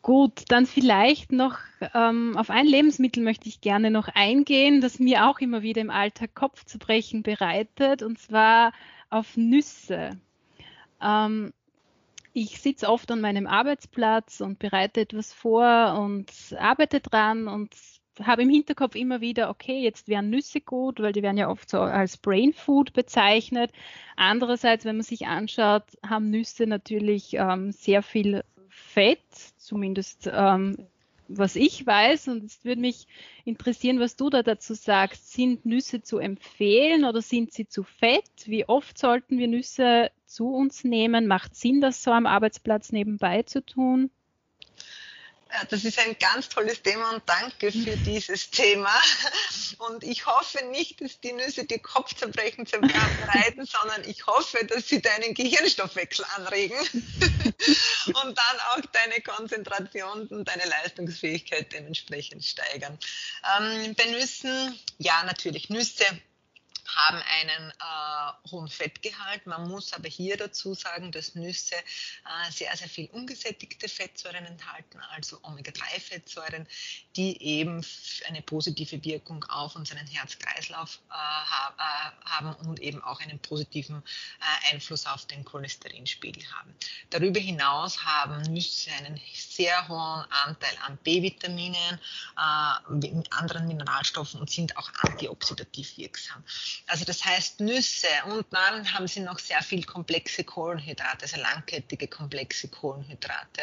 [0.01, 1.57] Gut, dann vielleicht noch
[1.93, 5.89] ähm, auf ein Lebensmittel möchte ich gerne noch eingehen, das mir auch immer wieder im
[5.89, 8.71] Alltag Kopfzerbrechen bereitet, und zwar
[9.09, 10.11] auf Nüsse.
[11.01, 11.51] Ähm,
[12.35, 17.73] ich sitze oft an meinem Arbeitsplatz und bereite etwas vor und arbeite dran und
[18.21, 21.69] habe im Hinterkopf immer wieder, okay, jetzt wären Nüsse gut, weil die werden ja oft
[21.69, 23.71] so als Brain Food bezeichnet.
[24.17, 29.23] Andererseits, wenn man sich anschaut, haben Nüsse natürlich ähm, sehr viel Fett,
[29.55, 30.75] zumindest ähm,
[31.27, 32.27] was ich weiß.
[32.27, 33.07] Und es würde mich
[33.43, 35.31] interessieren, was du da dazu sagst.
[35.33, 38.29] Sind Nüsse zu empfehlen oder sind sie zu fett?
[38.45, 41.27] Wie oft sollten wir Nüsse zu uns nehmen?
[41.27, 44.11] Macht Sinn, das so am Arbeitsplatz nebenbei zu tun?
[45.69, 48.93] Das ist ein ganz tolles Thema und danke für dieses Thema.
[49.77, 55.01] Und ich hoffe nicht, dass die Nüsse dir Kopfzerbrechen bereiten, sondern ich hoffe, dass sie
[55.01, 56.77] deinen Gehirnstoffwechsel anregen
[58.07, 62.97] und dann auch deine Konzentration und deine Leistungsfähigkeit dementsprechend steigern.
[63.57, 66.05] Ähm, bei Nüssen, ja, natürlich Nüsse
[66.87, 69.45] haben einen äh, hohen Fettgehalt.
[69.45, 74.99] Man muss aber hier dazu sagen, dass Nüsse äh, sehr, sehr viel ungesättigte Fettsäuren enthalten,
[75.11, 76.67] also Omega-3-Fettsäuren,
[77.15, 77.85] die eben
[78.27, 84.73] eine positive Wirkung auf unseren Herz-Kreislauf äh, äh, haben und eben auch einen positiven äh,
[84.73, 86.73] Einfluss auf den Cholesterinspiegel haben.
[87.09, 91.99] Darüber hinaus haben Nüsse einen sehr hohen Anteil an B-Vitaminen,
[92.37, 96.43] äh, anderen Mineralstoffen und sind auch antioxidativ wirksam.
[96.87, 102.07] Also das heißt Nüsse und dann haben sie noch sehr viel komplexe Kohlenhydrate, also langkettige
[102.07, 103.61] komplexe Kohlenhydrate,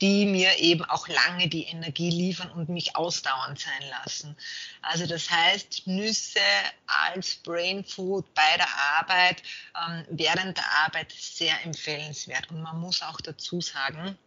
[0.00, 4.36] die mir eben auch lange die Energie liefern und mich ausdauernd sein lassen.
[4.82, 6.40] Also das heißt Nüsse
[6.86, 9.42] als Brain Food bei der Arbeit,
[9.86, 12.50] ähm, während der Arbeit sehr empfehlenswert.
[12.50, 14.18] Und man muss auch dazu sagen,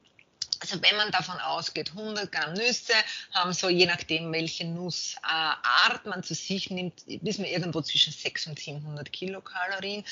[0.59, 2.93] also wenn man davon ausgeht, 100 Gramm Nüsse
[3.31, 8.47] haben so, je nachdem welche Nussart man zu sich nimmt, ist man irgendwo zwischen 600
[8.47, 10.03] und 700 Kilokalorien.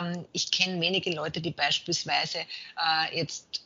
[0.00, 3.62] Ähm, ich kenne wenige Leute, die beispielsweise äh, jetzt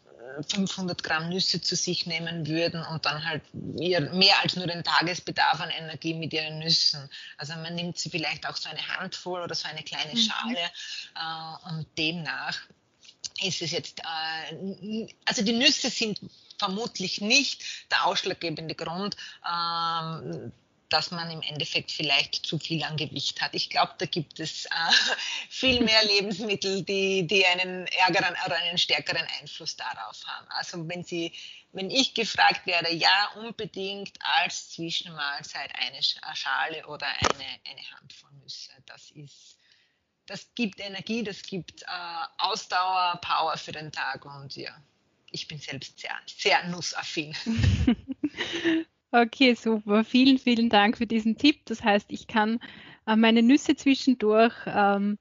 [0.48, 5.60] 500 Gramm Nüsse zu sich nehmen würden und dann halt mehr als nur den Tagesbedarf
[5.60, 7.08] an Energie mit ihren Nüssen.
[7.36, 10.18] Also man nimmt sie vielleicht auch so eine Handvoll oder so eine kleine mhm.
[10.18, 10.70] Schale
[11.14, 11.78] mhm.
[11.78, 12.58] und demnach
[13.42, 16.20] ist es jetzt, äh, also die Nüsse sind
[16.58, 19.16] vermutlich nicht der ausschlaggebende Grund,
[19.46, 20.52] ähm,
[20.88, 23.54] dass man im Endeffekt vielleicht zu viel an Gewicht hat.
[23.54, 24.68] Ich glaube, da gibt es äh,
[25.48, 30.46] viel mehr Lebensmittel, die, die einen ärgeren oder einen stärkeren Einfluss darauf haben.
[30.50, 31.32] Also wenn Sie,
[31.72, 38.70] wenn ich gefragt werde, ja, unbedingt als Zwischenmahlzeit eine Schale oder eine, eine Handvoll Nüsse.
[38.86, 39.53] Das ist
[40.26, 41.86] das gibt Energie, das gibt äh,
[42.38, 44.70] Ausdauer, Power für den Tag und ja,
[45.30, 47.34] ich bin selbst sehr, sehr nussaffin.
[49.10, 50.04] okay, super.
[50.04, 51.60] Vielen, vielen Dank für diesen Tipp.
[51.66, 52.60] Das heißt, ich kann
[53.06, 55.18] äh, meine Nüsse zwischendurch ähm,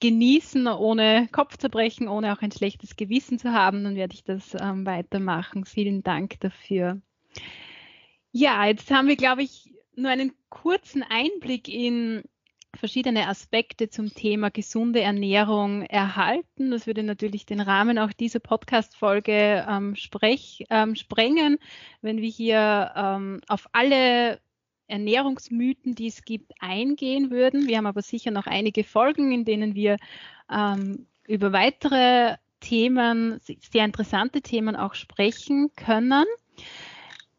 [0.00, 3.84] genießen, ohne Kopfzerbrechen, ohne auch ein schlechtes Gewissen zu haben.
[3.84, 5.64] Dann werde ich das ähm, weitermachen.
[5.64, 7.00] Vielen Dank dafür.
[8.32, 12.22] Ja, jetzt haben wir, glaube ich, nur einen kurzen Einblick in
[12.76, 16.70] verschiedene Aspekte zum Thema gesunde Ernährung erhalten.
[16.70, 19.94] Das würde natürlich den Rahmen auch dieser Podcast-Folge ähm,
[20.70, 21.58] ähm, sprengen,
[22.00, 24.40] wenn wir hier ähm, auf alle
[24.86, 27.66] Ernährungsmythen, die es gibt, eingehen würden.
[27.68, 29.96] Wir haben aber sicher noch einige Folgen, in denen wir
[30.50, 36.24] ähm, über weitere Themen, sehr interessante Themen auch sprechen können.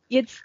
[0.08, 0.44] Jetzt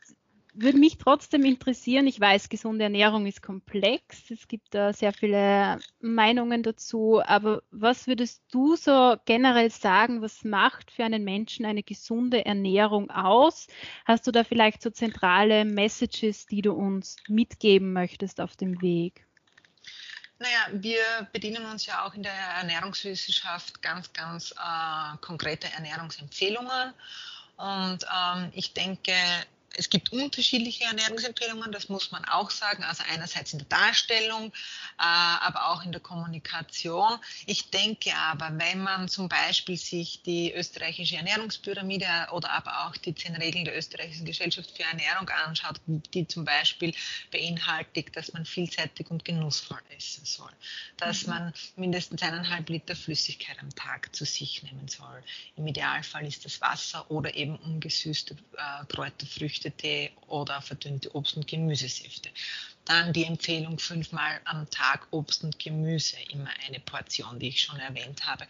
[0.59, 5.79] würde mich trotzdem interessieren, ich weiß, gesunde Ernährung ist komplex, es gibt da sehr viele
[6.01, 11.83] Meinungen dazu, aber was würdest du so generell sagen, was macht für einen Menschen eine
[11.83, 13.67] gesunde Ernährung aus?
[14.07, 19.27] Hast du da vielleicht so zentrale Messages, die du uns mitgeben möchtest auf dem Weg?
[20.39, 26.93] Naja, wir bedienen uns ja auch in der Ernährungswissenschaft ganz, ganz äh, konkrete Ernährungsempfehlungen.
[27.57, 29.13] Und ähm, ich denke,
[29.77, 32.83] es gibt unterschiedliche Ernährungsempfehlungen, das muss man auch sagen.
[32.85, 34.47] Also einerseits in der Darstellung,
[34.99, 37.19] äh, aber auch in der Kommunikation.
[37.47, 43.15] Ich denke aber, wenn man zum Beispiel sich die österreichische Ernährungspyramide oder aber auch die
[43.15, 46.95] zehn Regeln der österreichischen Gesellschaft für Ernährung anschaut, die zum Beispiel
[47.31, 50.51] beinhaltet, dass man vielseitig und genussvoll essen soll,
[50.97, 51.33] dass mhm.
[51.33, 55.23] man mindestens eineinhalb Liter Flüssigkeit am Tag zu sich nehmen soll.
[55.57, 61.47] Im Idealfall ist das Wasser oder eben ungesüßte äh, Kräuterfrüchte Gemüsetee oder verdünnte Obst- und
[61.47, 62.31] Gemüsesäfte.
[62.85, 67.81] Dann die Empfehlung fünfmal am Tag Obst und Gemüse, immer eine Portion, die ich schon
[67.81, 68.47] erwähnt habe.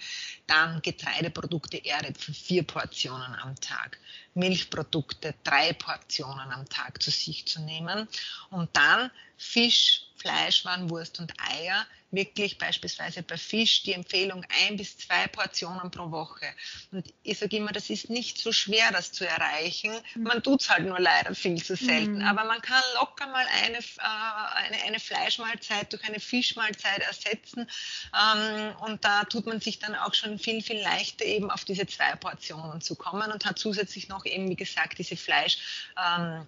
[0.46, 3.98] Dann Getreideprodukte, Erdäpfel, vier Portionen am Tag.
[4.34, 8.06] Milchprodukte, drei Portionen am Tag zu sich zu nehmen.
[8.50, 14.96] Und dann Fisch, Fleischwaren, Wurst und Eier wirklich beispielsweise bei Fisch die Empfehlung ein bis
[14.96, 16.46] zwei Portionen pro Woche.
[16.92, 19.92] Und ich sage immer, das ist nicht so schwer, das zu erreichen.
[20.14, 22.18] Man tut es halt nur leider viel zu selten.
[22.18, 22.24] Mhm.
[22.24, 27.68] Aber man kann locker mal eine, äh, eine, eine Fleischmahlzeit durch eine Fischmahlzeit ersetzen.
[28.14, 31.86] Ähm, und da tut man sich dann auch schon viel, viel leichter eben auf diese
[31.86, 35.92] zwei Portionen zu kommen und hat zusätzlich noch eben, wie gesagt, diese Fleisch.
[36.02, 36.46] Ähm,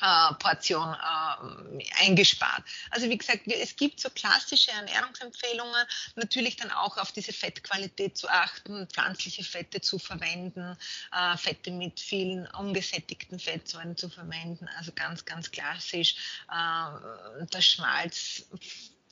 [0.00, 2.62] äh, Portion äh, eingespart.
[2.90, 8.28] Also wie gesagt, es gibt so klassische Ernährungsempfehlungen, natürlich dann auch auf diese Fettqualität zu
[8.28, 10.76] achten, pflanzliche Fette zu verwenden,
[11.12, 16.16] äh, Fette mit vielen ungesättigten Fettsäuren zu verwenden, also ganz, ganz klassisch
[16.50, 18.44] äh, das Schmalz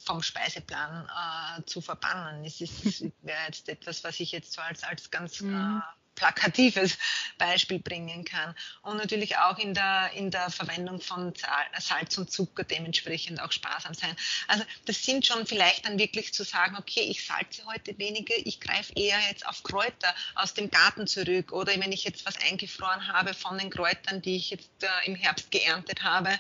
[0.05, 2.45] vom Speiseplan äh, zu verbannen.
[2.45, 5.83] Es ist wäre jetzt etwas, was ich jetzt so als, als ganz mhm.
[6.15, 6.99] Plakatives
[7.39, 8.55] Beispiel bringen kann.
[8.83, 11.33] Und natürlich auch in der, in der Verwendung von
[11.79, 14.15] Salz und Zucker dementsprechend auch sparsam sein.
[14.49, 18.61] Also das sind schon vielleicht dann wirklich zu sagen, okay, ich salze heute weniger, ich
[18.61, 23.09] greife eher jetzt auf Kräuter aus dem Garten zurück oder wenn ich jetzt was eingefroren
[23.09, 26.31] habe von den Kräutern, die ich jetzt äh, im Herbst geerntet habe,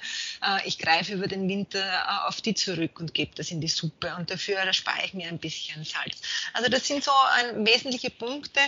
[0.42, 3.68] äh, ich greife über den Winter äh, auf die zurück und gebe das in die
[3.68, 6.20] Suppe und dafür erspare ich mir ein bisschen Salz.
[6.52, 8.60] Also das sind so ein, wesentliche Punkte,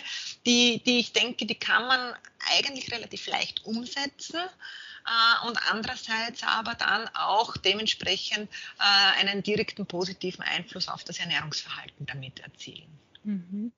[0.45, 2.15] die, die ich denke, die kann man
[2.59, 10.43] eigentlich relativ leicht umsetzen äh, und andererseits aber dann auch dementsprechend äh, einen direkten positiven
[10.43, 12.89] Einfluss auf das Ernährungsverhalten damit erzielen.
[13.25, 13.73] Mhm.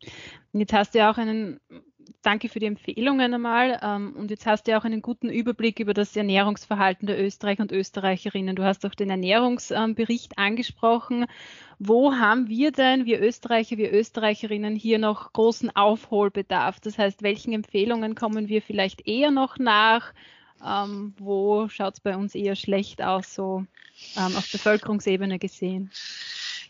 [0.53, 1.61] Jetzt hast du ja auch einen,
[2.23, 5.81] danke für die Empfehlungen einmal, ähm, und jetzt hast du ja auch einen guten Überblick
[5.81, 8.57] über das Ernährungsverhalten der Österreicher und Österreicherinnen.
[8.57, 11.27] Du hast auch den Ernährungsbericht angesprochen.
[11.79, 16.81] Wo haben wir denn, wir Österreicher, wir Österreicherinnen, hier noch großen Aufholbedarf?
[16.81, 20.13] Das heißt, welchen Empfehlungen kommen wir vielleicht eher noch nach?
[20.67, 23.65] Ähm, wo schaut es bei uns eher schlecht aus, so
[24.17, 25.91] ähm, auf Bevölkerungsebene gesehen?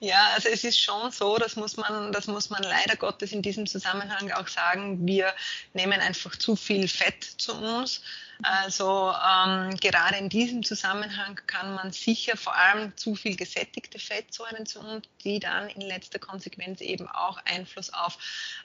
[0.01, 3.43] Ja, also es ist schon so, das muss man, das muss man leider Gottes in
[3.43, 5.07] diesem Zusammenhang auch sagen.
[5.07, 5.35] Wir
[5.75, 8.01] nehmen einfach zu viel Fett zu uns.
[8.42, 14.64] Also ähm, gerade in diesem Zusammenhang kann man sicher vor allem zu viel gesättigte Fettsäuren
[14.64, 18.16] zu uns, die dann in letzter Konsequenz eben auch Einfluss auf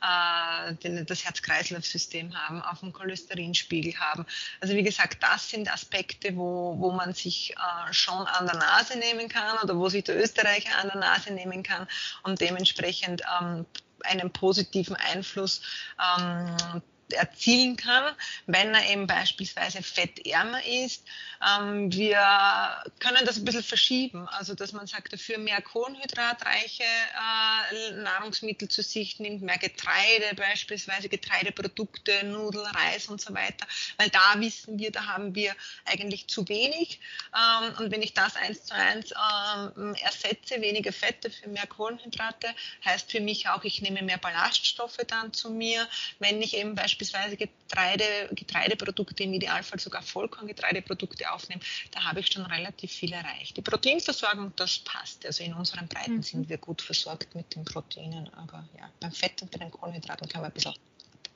[0.02, 4.28] äh, den, das Herz-Kreislauf-System haben, auf den Cholesterinspiegel haben.
[4.62, 9.00] Also wie gesagt, das sind Aspekte, wo, wo man sich äh, schon an der Nase
[9.00, 11.88] nehmen kann oder wo sich der Österreicher an der Nase nehmen kann
[12.22, 13.66] und dementsprechend ähm,
[14.04, 15.62] einen positiven Einfluss
[16.00, 16.82] ähm,
[17.14, 21.04] erzielen kann, wenn er eben beispielsweise fettärmer ist.
[21.46, 27.92] Ähm, wir können das ein bisschen verschieben, also dass man sagt, dafür mehr kohlenhydratreiche äh,
[28.02, 34.36] Nahrungsmittel zu sich nimmt, mehr Getreide, beispielsweise Getreideprodukte, Nudeln, Reis und so weiter, weil da
[34.38, 35.54] wissen wir, da haben wir
[35.86, 37.00] eigentlich zu wenig.
[37.36, 42.48] Ähm, und wenn ich das eins zu eins ähm, ersetze, weniger Fette für mehr Kohlenhydrate,
[42.86, 45.88] heißt für mich auch, ich nehme mehr Ballaststoffe dann zu mir,
[46.20, 51.62] wenn ich eben beispielsweise beispielsweise Getreide, Getreideprodukte, im Idealfall sogar Vollkorngetreideprodukte aufnehme,
[51.92, 53.58] da habe ich schon relativ viel erreicht.
[53.58, 55.26] Die Proteinversorgung, das passt.
[55.26, 56.24] Also in unseren Breiten mhm.
[56.24, 60.28] sind wir gut versorgt mit den Proteinen, aber ja, beim Fett und bei den Kohlenhydraten
[60.30, 60.74] kann man ein bisschen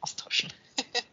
[0.02, 0.52] austauschen.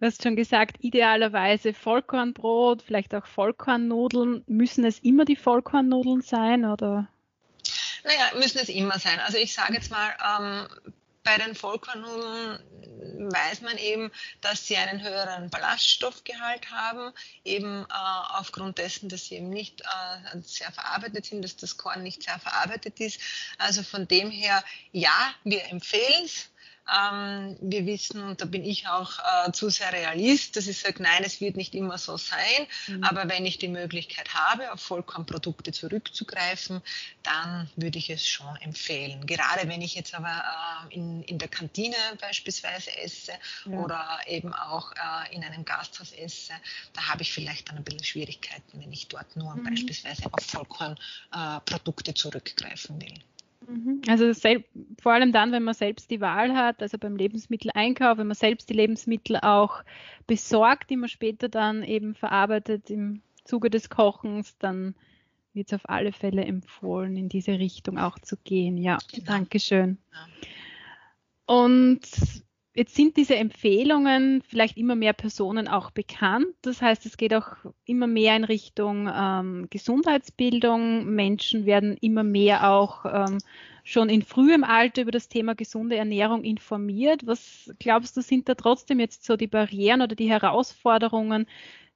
[0.00, 4.44] Du hast schon gesagt, idealerweise Vollkornbrot, vielleicht auch Vollkornnudeln.
[4.46, 7.08] Müssen es immer die Vollkornnudeln sein oder?
[8.04, 9.20] Naja, müssen es immer sein.
[9.20, 12.60] Also ich sage jetzt mal, ähm, bei den Vollkornnudeln
[13.32, 14.10] weiß man eben,
[14.40, 17.12] dass sie einen höheren Ballaststoffgehalt haben,
[17.44, 22.02] eben äh, aufgrund dessen, dass sie eben nicht äh, sehr verarbeitet sind, dass das Korn
[22.02, 23.20] nicht sehr verarbeitet ist.
[23.58, 26.50] Also von dem her, ja, wir empfehlen es.
[26.92, 31.02] Ähm, wir wissen, und da bin ich auch äh, zu sehr realist, dass ich sage,
[31.02, 33.04] nein, es wird nicht immer so sein, mhm.
[33.04, 36.82] aber wenn ich die Möglichkeit habe, auf Vollkornprodukte zurückzugreifen,
[37.22, 39.26] dann würde ich es schon empfehlen.
[39.26, 40.28] Gerade wenn ich jetzt aber
[40.90, 43.32] äh, in, in der Kantine beispielsweise esse
[43.64, 43.78] ja.
[43.78, 46.52] oder eben auch äh, in einem Gasthaus esse,
[46.92, 49.64] da habe ich vielleicht dann ein bisschen Schwierigkeiten, wenn ich dort nur mhm.
[49.64, 53.14] beispielsweise auf Vollkornprodukte zurückgreifen will.
[53.66, 54.02] Mhm.
[54.08, 54.32] Also
[55.00, 58.68] vor allem dann, wenn man selbst die Wahl hat, also beim Lebensmitteleinkauf, wenn man selbst
[58.68, 59.82] die Lebensmittel auch
[60.26, 64.94] besorgt, die man später dann eben verarbeitet im Zuge des Kochens, dann
[65.52, 68.76] wird es auf alle Fälle empfohlen, in diese Richtung auch zu gehen.
[68.76, 69.26] Ja, genau.
[69.26, 69.98] Dankeschön.
[70.12, 70.26] Ja.
[71.46, 72.00] Und
[72.76, 76.48] Jetzt sind diese Empfehlungen vielleicht immer mehr Personen auch bekannt.
[76.62, 81.06] Das heißt, es geht auch immer mehr in Richtung ähm, Gesundheitsbildung.
[81.06, 83.38] Menschen werden immer mehr auch ähm,
[83.84, 87.24] schon in frühem Alter über das Thema gesunde Ernährung informiert.
[87.28, 91.46] Was glaubst du, sind da trotzdem jetzt so die Barrieren oder die Herausforderungen,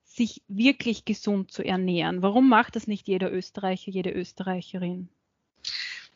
[0.05, 2.23] sich wirklich gesund zu ernähren?
[2.23, 5.09] Warum macht das nicht jeder Österreicher, jede Österreicherin?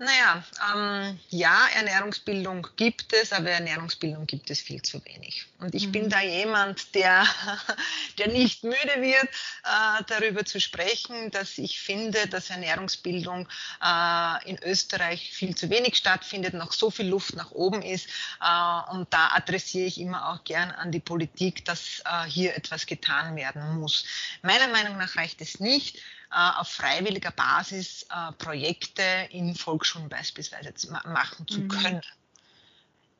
[0.03, 0.43] Naja,
[0.75, 5.47] ähm, ja, Ernährungsbildung gibt es, aber Ernährungsbildung gibt es viel zu wenig.
[5.61, 5.93] Und ich mhm.
[5.93, 7.25] bin da jemand, der,
[8.19, 13.47] der nicht müde wird, äh, darüber zu sprechen, dass ich finde, dass Ernährungsbildung
[13.81, 18.09] äh, in Österreich viel zu wenig stattfindet, noch so viel Luft nach oben ist.
[18.41, 22.87] Äh, und da adressiere ich immer auch gern an die Politik, dass äh, hier etwas
[22.87, 24.05] getan werden muss.
[24.43, 26.01] Meiner Meinung nach reicht es nicht,
[26.33, 30.73] auf freiwilliger Basis äh, Projekte in Volksschulen beispielsweise
[31.05, 31.69] machen zu mhm.
[31.69, 32.03] können.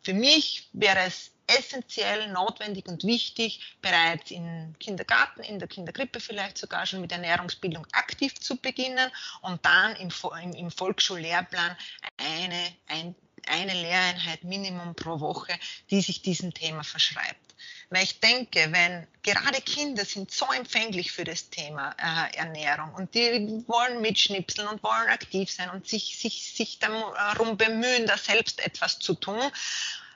[0.03, 6.59] Für mich wäre es essentiell, notwendig und wichtig, bereits im Kindergarten, in der Kinderkrippe vielleicht
[6.59, 9.11] sogar schon mit Ernährungsbildung aktiv zu beginnen
[9.43, 10.11] und dann im,
[10.43, 11.77] im, im Volksschullehrplan
[12.17, 13.15] eine, ein,
[13.47, 15.53] eine Lehreinheit Minimum pro Woche,
[15.91, 17.52] die sich diesem Thema verschreibt.
[17.91, 23.15] Weil ich denke, wenn gerade Kinder sind so empfänglich für das Thema äh, Ernährung und
[23.15, 28.65] die wollen mitschnipseln und wollen aktiv sein und sich, sich, sich darum bemühen, da selbst
[28.65, 29.43] etwas zu tun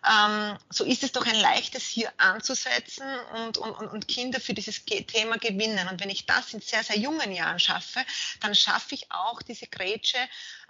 [0.09, 4.85] ähm, so ist es doch ein leichtes hier anzusetzen und, und, und Kinder für dieses
[4.85, 5.89] Thema gewinnen.
[5.89, 8.01] Und wenn ich das in sehr, sehr jungen Jahren schaffe,
[8.41, 10.19] dann schaffe ich auch diese Grätsche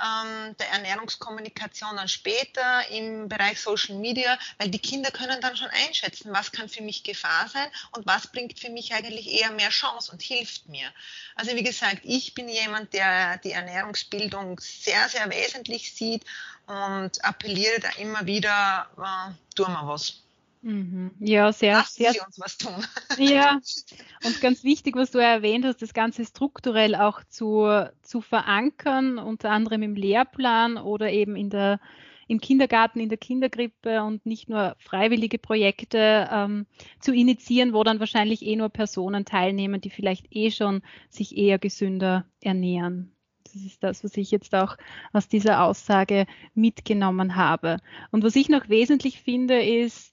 [0.03, 5.71] ähm, der Ernährungskommunikation dann später im Bereich Social Media, weil die Kinder können dann schon
[5.87, 9.71] einschätzen, was kann für mich Gefahr sein und was bringt für mich eigentlich eher mehr
[9.71, 10.93] Chance und hilft mir.
[11.35, 16.25] Also wie gesagt, ich bin jemand, der die Ernährungsbildung sehr, sehr wesentlich sieht
[16.67, 20.27] und appelliere da immer wieder, äh, tun wir was.
[20.67, 21.13] Mhm.
[21.21, 22.13] Ja, sehr, Lassen sehr.
[22.13, 22.85] Sie uns was tun.
[23.19, 23.61] Ja,
[24.25, 29.51] und ganz wichtig, was du erwähnt hast, das Ganze strukturell auch zu, zu verankern, unter
[29.51, 31.79] anderem im Lehrplan oder eben in der,
[32.27, 36.67] im Kindergarten, in der Kindergrippe und nicht nur freiwillige Projekte ähm,
[36.99, 41.61] zu initiieren, wo dann wahrscheinlich eh nur Personen teilnehmen, die vielleicht eh schon sich eher
[41.61, 43.16] gesünder ernähren.
[43.57, 44.77] Das ist das, was ich jetzt auch
[45.15, 47.79] aus dieser Aussage mitgenommen habe.
[48.11, 50.13] Und was ich noch wesentlich finde, ist,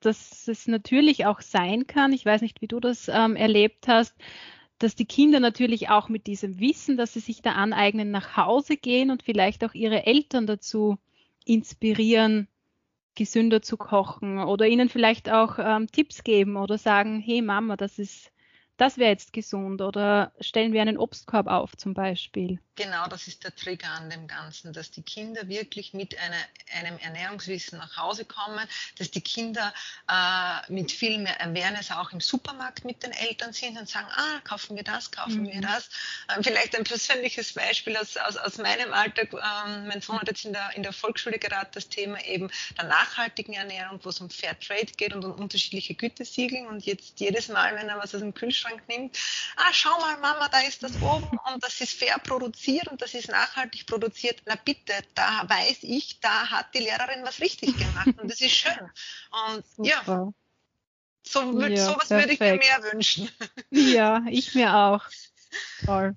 [0.00, 4.16] dass es natürlich auch sein kann, ich weiß nicht, wie du das ähm, erlebt hast,
[4.78, 8.76] dass die Kinder natürlich auch mit diesem Wissen, dass sie sich da aneignen, nach Hause
[8.76, 10.98] gehen und vielleicht auch ihre Eltern dazu
[11.44, 12.48] inspirieren,
[13.14, 18.00] gesünder zu kochen oder ihnen vielleicht auch ähm, Tipps geben oder sagen, hey Mama, das
[18.00, 18.32] ist
[18.80, 22.58] das wäre jetzt gesund oder stellen wir einen Obstkorb auf zum Beispiel.
[22.76, 26.38] Genau, das ist der Trigger an dem Ganzen, dass die Kinder wirklich mit einer,
[26.78, 28.66] einem Ernährungswissen nach Hause kommen,
[28.96, 29.74] dass die Kinder
[30.08, 34.40] äh, mit viel mehr Awareness auch im Supermarkt mit den Eltern sind und sagen, ah,
[34.44, 35.52] kaufen wir das, kaufen mhm.
[35.52, 35.90] wir das.
[36.34, 39.28] Ähm, vielleicht ein persönliches Beispiel aus, aus, aus meinem Alltag.
[39.34, 42.84] Ähm, mein Sohn hat jetzt in der, in der Volksschule gerade das Thema eben der
[42.84, 47.48] nachhaltigen Ernährung, wo es um Fair Trade geht und um unterschiedliche Gütesiegeln und jetzt jedes
[47.48, 49.18] Mal, wenn er was aus dem Kühlschrank nimmt,
[49.56, 53.14] ah, schau mal Mama, da ist das oben und das ist fair produziert und das
[53.14, 58.18] ist nachhaltig produziert, na bitte, da weiß ich, da hat die Lehrerin was richtig gemacht
[58.20, 58.90] und das ist schön.
[59.48, 59.86] Und Super.
[59.86, 60.32] ja,
[61.22, 63.30] so ja, sowas würde ich mir mehr wünschen.
[63.70, 65.04] Ja, ich mir auch.
[65.84, 66.16] Toll.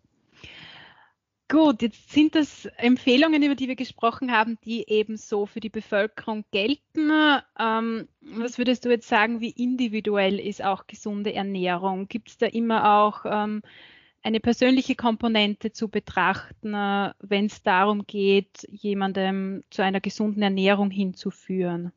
[1.53, 5.69] Gut, jetzt sind das Empfehlungen, über die wir gesprochen haben, die eben so für die
[5.69, 7.11] Bevölkerung gelten.
[7.59, 12.07] Ähm, was würdest du jetzt sagen, wie individuell ist auch gesunde Ernährung?
[12.07, 13.61] Gibt es da immer auch ähm,
[14.23, 20.89] eine persönliche Komponente zu betrachten, äh, wenn es darum geht, jemandem zu einer gesunden Ernährung
[20.89, 21.91] hinzuführen?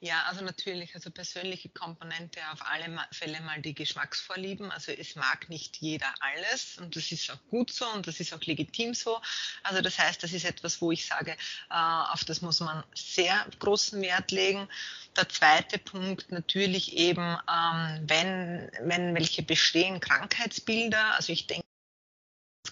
[0.00, 4.70] Ja, also natürlich, also persönliche Komponente auf alle Fälle mal die Geschmacksvorlieben.
[4.70, 8.34] Also es mag nicht jeder alles und das ist auch gut so und das ist
[8.34, 9.18] auch legitim so.
[9.62, 11.74] Also das heißt, das ist etwas, wo ich sage, äh,
[12.12, 14.68] auf das muss man sehr großen Wert legen.
[15.16, 21.14] Der zweite Punkt natürlich eben, ähm, wenn, wenn welche bestehen Krankheitsbilder.
[21.14, 21.65] Also ich denke,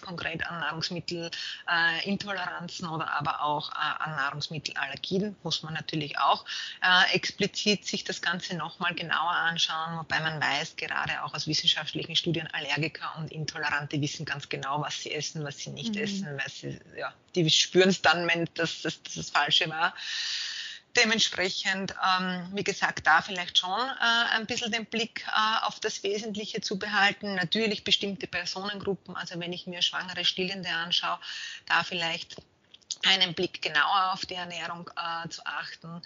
[0.01, 6.45] konkret an Nahrungsmittelintoleranzen äh, oder aber auch äh, an Nahrungsmittelallergien muss man natürlich auch
[6.81, 12.15] äh, explizit sich das Ganze nochmal genauer anschauen, wobei man weiß, gerade auch aus wissenschaftlichen
[12.15, 16.01] Studien, Allergiker und Intolerante wissen ganz genau, was sie essen, was sie nicht mhm.
[16.01, 19.93] essen, weil sie, ja, die spüren es dann, wenn das das, das Falsche war
[20.95, 26.03] dementsprechend, ähm, wie gesagt, da vielleicht schon äh, ein bisschen den Blick äh, auf das
[26.03, 27.35] Wesentliche zu behalten.
[27.35, 31.19] Natürlich bestimmte Personengruppen, also wenn ich mir schwangere Stillende anschaue,
[31.67, 32.37] da vielleicht
[33.03, 36.01] einen Blick genauer auf die Ernährung äh, zu achten.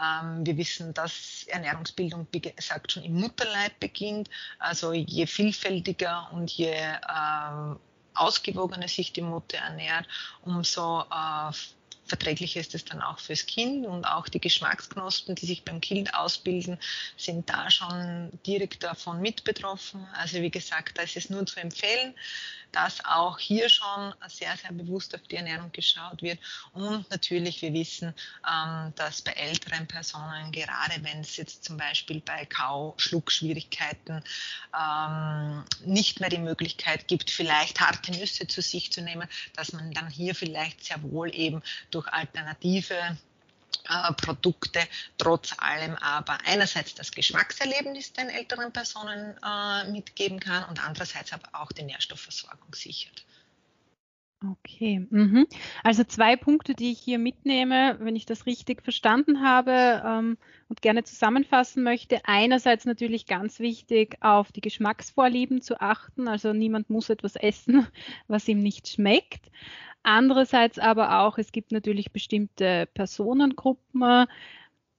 [0.00, 4.28] Ähm, wir wissen, dass Ernährungsbildung, wie gesagt, schon im Mutterleib beginnt.
[4.58, 7.76] Also je vielfältiger und je äh,
[8.14, 10.06] ausgewogener sich die Mutter ernährt,
[10.42, 11.52] umso äh,
[12.10, 16.14] verträglicher ist es dann auch fürs Kind und auch die Geschmacksknospen, die sich beim Kind
[16.14, 16.78] ausbilden,
[17.16, 20.06] sind da schon direkt davon mit betroffen.
[20.14, 22.14] Also wie gesagt, da ist es nur zu empfehlen,
[22.72, 26.38] dass auch hier schon sehr, sehr bewusst auf die Ernährung geschaut wird.
[26.72, 28.14] Und natürlich, wir wissen,
[28.48, 34.22] ähm, dass bei älteren Personen, gerade wenn es jetzt zum Beispiel bei Kau-Schluckschwierigkeiten
[34.78, 39.92] ähm, nicht mehr die Möglichkeit gibt, vielleicht harte Nüsse zu sich zu nehmen, dass man
[39.92, 42.94] dann hier vielleicht sehr wohl eben durch alternative
[43.88, 44.80] äh, Produkte
[45.18, 51.48] trotz allem aber einerseits das Geschmackserlebnis den älteren Personen äh, mitgeben kann und andererseits aber
[51.52, 53.24] auch die Nährstoffversorgung sichert.
[54.42, 55.46] Okay, mhm.
[55.84, 60.38] also zwei Punkte, die ich hier mitnehme, wenn ich das richtig verstanden habe ähm,
[60.70, 62.20] und gerne zusammenfassen möchte.
[62.24, 66.26] Einerseits natürlich ganz wichtig, auf die Geschmacksvorlieben zu achten.
[66.26, 67.86] Also niemand muss etwas essen,
[68.28, 69.50] was ihm nicht schmeckt.
[70.02, 74.26] Andererseits aber auch, es gibt natürlich bestimmte Personengruppen,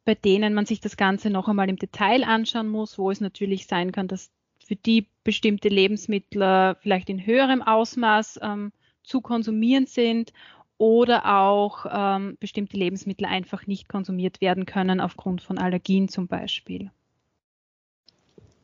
[0.06, 3.68] bei denen man sich das Ganze noch einmal im Detail anschauen muss, wo es natürlich
[3.68, 4.32] sein kann, dass
[4.64, 8.72] für die bestimmte Lebensmittel vielleicht in höherem Ausmaß ähm,
[9.04, 10.34] zu konsumieren sind
[10.78, 16.90] oder auch ähm, bestimmte Lebensmittel einfach nicht konsumiert werden können aufgrund von Allergien zum Beispiel.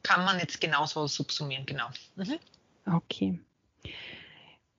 [0.01, 1.87] Kann man jetzt genauso subsumieren, genau.
[2.15, 2.39] Mhm.
[2.85, 3.39] Okay.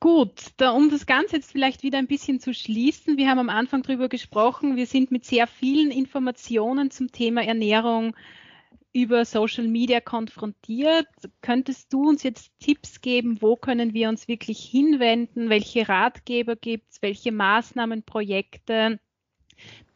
[0.01, 3.49] Gut, da, um das Ganze jetzt vielleicht wieder ein bisschen zu schließen, wir haben am
[3.49, 8.15] Anfang darüber gesprochen, wir sind mit sehr vielen Informationen zum Thema Ernährung
[8.93, 11.09] über Social Media konfrontiert.
[11.41, 16.93] Könntest du uns jetzt Tipps geben, wo können wir uns wirklich hinwenden, welche Ratgeber gibt
[16.93, 19.01] es, welche Maßnahmen, Projekte,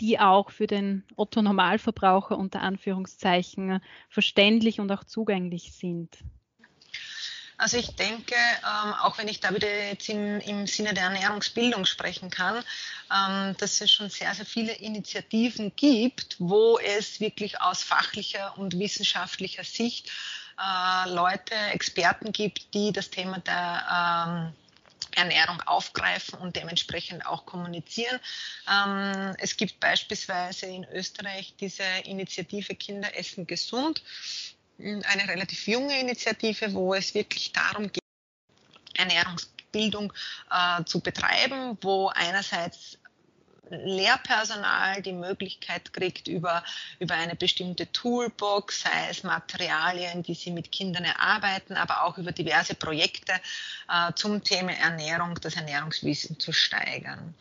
[0.00, 6.18] die auch für den Otto Normalverbraucher unter Anführungszeichen verständlich und auch zugänglich sind?
[7.62, 11.86] Also ich denke, ähm, auch wenn ich da wieder jetzt im, im Sinne der Ernährungsbildung
[11.86, 12.56] sprechen kann,
[13.08, 18.76] ähm, dass es schon sehr, sehr viele Initiativen gibt, wo es wirklich aus fachlicher und
[18.80, 20.10] wissenschaftlicher Sicht
[20.58, 23.86] äh, Leute, Experten gibt, die das Thema der
[24.26, 24.52] ähm,
[25.14, 28.18] Ernährung aufgreifen und dementsprechend auch kommunizieren.
[28.68, 34.02] Ähm, es gibt beispielsweise in Österreich diese Initiative Kinder essen gesund
[34.82, 38.02] eine relativ junge Initiative, wo es wirklich darum geht,
[38.94, 40.12] Ernährungsbildung
[40.50, 42.98] äh, zu betreiben, wo einerseits
[43.72, 46.62] Lehrpersonal die Möglichkeit kriegt, über,
[46.98, 52.32] über eine bestimmte Toolbox, sei es Materialien, die sie mit Kindern erarbeiten, aber auch über
[52.32, 53.32] diverse Projekte
[53.88, 57.34] äh, zum Thema Ernährung, das Ernährungswissen zu steigern.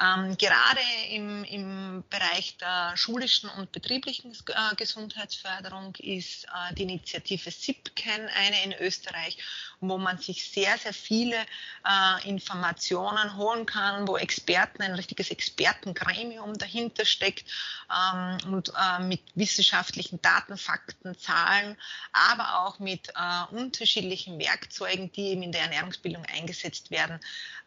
[0.00, 0.80] Ähm, gerade
[1.10, 8.64] im, im Bereich der schulischen und betrieblichen äh, Gesundheitsförderung ist äh, die Initiative SIPCAN eine
[8.64, 9.38] in Österreich,
[9.80, 16.56] wo man sich sehr, sehr viele äh, Informationen holen kann, wo Experten, ein richtiges Expertengremium
[16.58, 17.44] dahinter steckt
[17.90, 21.76] ähm, und äh, mit wissenschaftlichen Daten, Fakten, Zahlen,
[22.12, 27.20] aber auch mit äh, unterschiedlichen Werkzeugen, die eben in der Ernährungsbildung eingesetzt werden,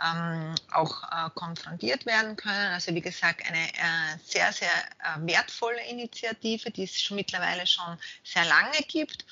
[0.04, 2.74] ähm, auch äh, konfrontiert werden können.
[2.74, 7.98] Also wie gesagt, eine äh, sehr, sehr äh, wertvolle Initiative, die es schon mittlerweile schon
[8.24, 9.26] sehr lange gibt.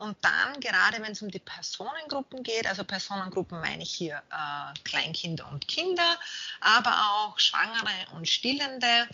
[0.00, 4.72] Und dann, gerade wenn es um die Personengruppen geht, also Personengruppen meine ich hier äh,
[4.82, 6.18] Kleinkinder und Kinder,
[6.62, 9.06] aber auch Schwangere und Stillende,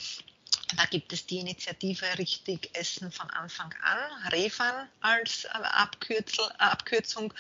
[0.75, 7.33] da gibt es die Initiative Richtig Essen von Anfang an, REFAN als äh, äh, Abkürzung.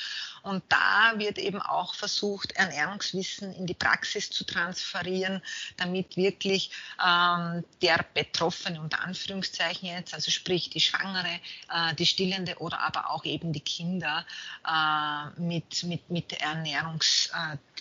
[0.42, 5.42] Und da wird eben auch versucht, Ernährungswissen in die Praxis zu transferieren,
[5.76, 6.70] damit wirklich
[7.04, 11.40] ähm, der Betroffene unter Anführungszeichen jetzt, also sprich die Schwangere,
[11.70, 14.24] äh, die Stillende oder aber auch eben die Kinder
[14.66, 16.32] äh, mit, mit, mit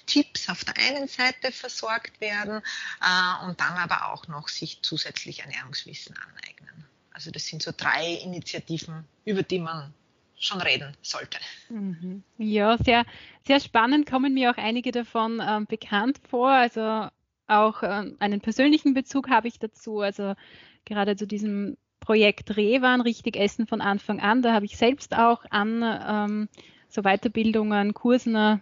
[0.05, 2.61] Ernährungstipps auf der einen Seite versorgt werden
[3.01, 6.85] äh, und dann aber auch noch sich zusätzlich Ernährungswissen aneignen.
[7.11, 9.93] Also das sind so drei Initiativen, über die man
[10.37, 11.37] schon reden sollte.
[11.69, 12.23] Mhm.
[12.37, 13.05] Ja, sehr,
[13.47, 16.49] sehr spannend, kommen mir auch einige davon ähm, bekannt vor.
[16.49, 17.07] Also
[17.47, 20.01] auch ähm, einen persönlichen Bezug habe ich dazu.
[20.01, 20.35] Also
[20.83, 25.45] gerade zu diesem Projekt Rewan, richtig Essen von Anfang an, da habe ich selbst auch
[25.49, 26.49] an ähm,
[26.89, 28.61] so Weiterbildungen, Kursen,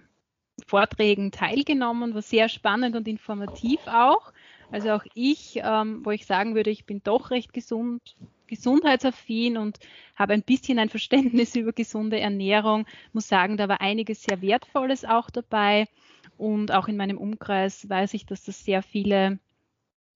[0.67, 4.31] Vorträgen teilgenommen, war sehr spannend und informativ auch.
[4.71, 8.15] Also auch ich, ähm, wo ich sagen würde, ich bin doch recht gesund,
[8.47, 9.79] gesundheitsaffin und
[10.15, 15.05] habe ein bisschen ein Verständnis über gesunde Ernährung, muss sagen, da war einiges sehr Wertvolles
[15.05, 15.87] auch dabei.
[16.37, 19.39] Und auch in meinem Umkreis weiß ich, dass das sehr viele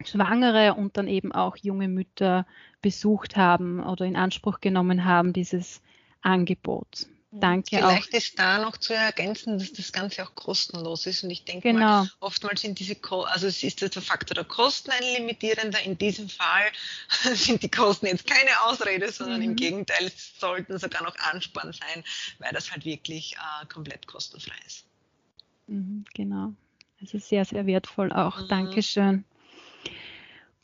[0.03, 2.45] Schwangere und dann eben auch junge Mütter
[2.81, 5.81] besucht haben oder in Anspruch genommen haben, dieses
[6.21, 7.07] Angebot.
[7.31, 8.17] Danke Vielleicht auch.
[8.17, 11.23] ist da noch zu ergänzen, dass das Ganze auch kostenlos ist.
[11.23, 11.79] Und ich denke genau.
[11.79, 15.81] mal, oftmals sind diese, Ko also es ist der Faktor der Kosten ein limitierender.
[15.83, 16.71] In diesem Fall
[17.35, 19.49] sind die Kosten jetzt keine Ausrede, sondern mhm.
[19.49, 22.03] im Gegenteil, es sollten sogar noch Anspann sein,
[22.39, 24.85] weil das halt wirklich äh, komplett kostenfrei ist.
[25.67, 26.53] Mhm, genau.
[27.01, 28.39] Ist sehr, sehr wertvoll auch.
[28.39, 28.47] Mhm.
[28.47, 29.25] Dankeschön.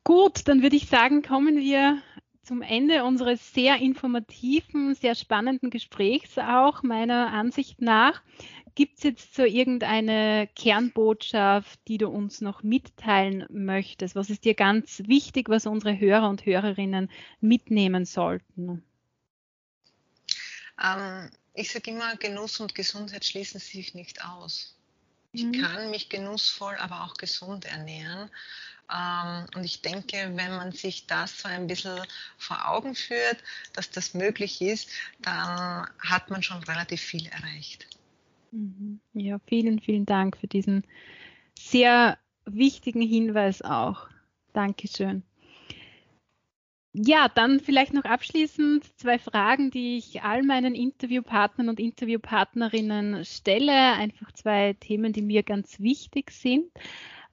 [0.05, 2.01] Gut, dann würde ich sagen, kommen wir
[2.43, 8.21] zum Ende unseres sehr informativen, sehr spannenden Gesprächs auch meiner Ansicht nach.
[8.75, 14.15] Gibt es jetzt so irgendeine Kernbotschaft, die du uns noch mitteilen möchtest?
[14.15, 18.83] Was ist dir ganz wichtig, was unsere Hörer und Hörerinnen mitnehmen sollten?
[20.83, 24.75] Ähm, ich sage immer, Genuss und Gesundheit schließen sich nicht aus.
[25.33, 25.53] Ich mhm.
[25.53, 28.29] kann mich genussvoll, aber auch gesund ernähren.
[28.93, 31.99] Ähm, und ich denke, wenn man sich das so ein bisschen
[32.37, 33.37] vor Augen führt,
[33.73, 34.89] dass das möglich ist,
[35.19, 37.87] dann hat man schon relativ viel erreicht.
[38.51, 38.99] Mhm.
[39.13, 40.85] Ja, vielen, vielen Dank für diesen
[41.57, 44.07] sehr wichtigen Hinweis auch.
[44.53, 45.23] Dankeschön.
[46.95, 53.93] Ja, dann vielleicht noch abschließend zwei Fragen, die ich all meinen Interviewpartnern und Interviewpartnerinnen stelle.
[53.93, 56.67] Einfach zwei Themen, die mir ganz wichtig sind.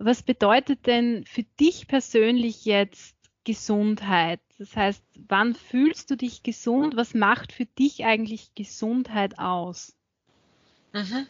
[0.03, 4.41] Was bedeutet denn für dich persönlich jetzt Gesundheit?
[4.57, 6.97] Das heißt, wann fühlst du dich gesund?
[6.97, 9.95] Was macht für dich eigentlich Gesundheit aus?
[10.95, 11.27] Mhm.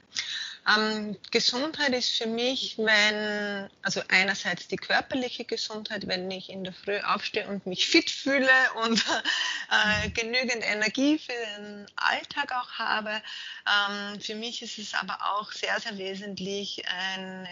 [0.69, 6.73] Ähm, Gesundheit ist für mich, wenn, also einerseits die körperliche Gesundheit, wenn ich in der
[6.73, 8.51] Früh aufstehe und mich fit fühle
[8.85, 9.05] und
[10.05, 13.23] äh, genügend Energie für den Alltag auch habe.
[13.67, 17.49] Ähm, für mich ist es aber auch sehr, sehr wesentlich, eine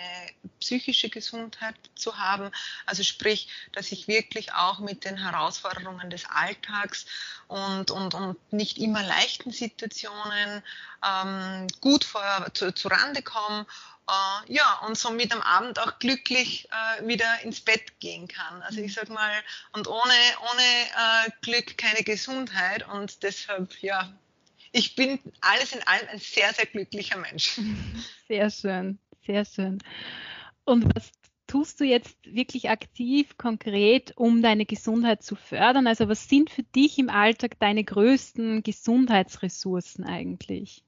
[0.60, 2.50] psychische Gesundheit zu haben.
[2.84, 7.06] Also sprich, dass ich wirklich auch mit den Herausforderungen des Alltags
[7.46, 10.62] und, und, und nicht immer leichten Situationen
[11.04, 13.66] ähm, gut vor, zu, zu Rande komme
[14.08, 18.62] äh, ja, und somit am Abend auch glücklich äh, wieder ins Bett gehen kann.
[18.62, 19.30] Also ich sag mal,
[19.72, 20.14] und ohne,
[20.50, 24.12] ohne äh, Glück keine Gesundheit und deshalb, ja,
[24.72, 27.60] ich bin alles in allem ein sehr, sehr glücklicher Mensch.
[28.28, 29.78] Sehr schön, sehr schön.
[30.66, 31.10] Und was
[31.46, 35.86] tust du jetzt wirklich aktiv, konkret, um deine Gesundheit zu fördern?
[35.86, 40.84] Also was sind für dich im Alltag deine größten Gesundheitsressourcen eigentlich?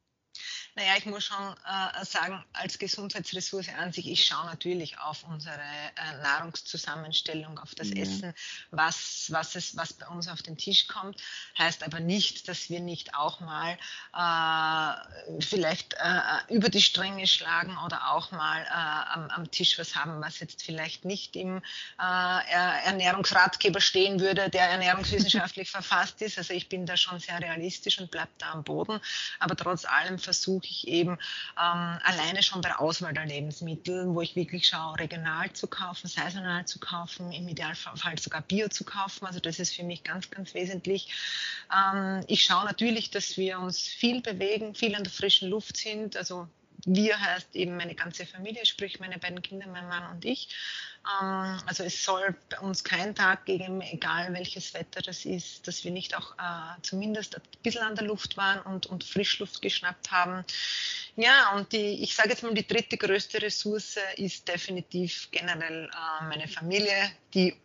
[0.77, 5.55] Naja, ich muss schon äh, sagen, als Gesundheitsressource an sich, ich schaue natürlich auf unsere
[5.55, 8.03] äh, Nahrungszusammenstellung, auf das ja.
[8.03, 8.35] Essen,
[8.71, 11.21] was, was, es, was bei uns auf den Tisch kommt.
[11.59, 13.77] Heißt aber nicht, dass wir nicht auch mal
[14.16, 19.97] äh, vielleicht äh, über die Stränge schlagen oder auch mal äh, am, am, Tisch was
[19.97, 21.59] haben, was jetzt vielleicht nicht im
[21.99, 22.53] äh,
[22.85, 26.39] Ernährungsratgeber stehen würde, der ernährungswissenschaftlich verfasst ist.
[26.39, 29.01] Also ich bin da schon sehr realistisch und bleibe da am Boden.
[29.41, 34.15] Aber trotz allem versuche versuche ich eben ähm, alleine schon bei der Auswahl der Lebensmittel,
[34.15, 38.85] wo ich wirklich schaue, regional zu kaufen, saisonal zu kaufen, im Idealfall sogar Bio zu
[38.85, 39.27] kaufen.
[39.27, 41.09] Also das ist für mich ganz, ganz wesentlich.
[41.75, 46.17] Ähm, ich schaue natürlich, dass wir uns viel bewegen, viel an der frischen Luft sind.
[46.17, 46.49] Also
[46.87, 50.49] wir heißt eben meine ganze Familie, sprich meine beiden Kinder, mein Mann und ich.
[51.07, 55.84] Ähm, also es soll bei uns kein Tag geben, egal welches Wetter das ist, dass
[55.84, 60.11] wir nicht auch äh, zumindest ein bisschen an der Luft waren und, und Frischluft geschnappt
[60.11, 60.44] haben.
[61.16, 66.24] Ja, und die, ich sage jetzt mal, die dritte größte Ressource ist definitiv generell äh,
[66.24, 67.57] meine Familie, die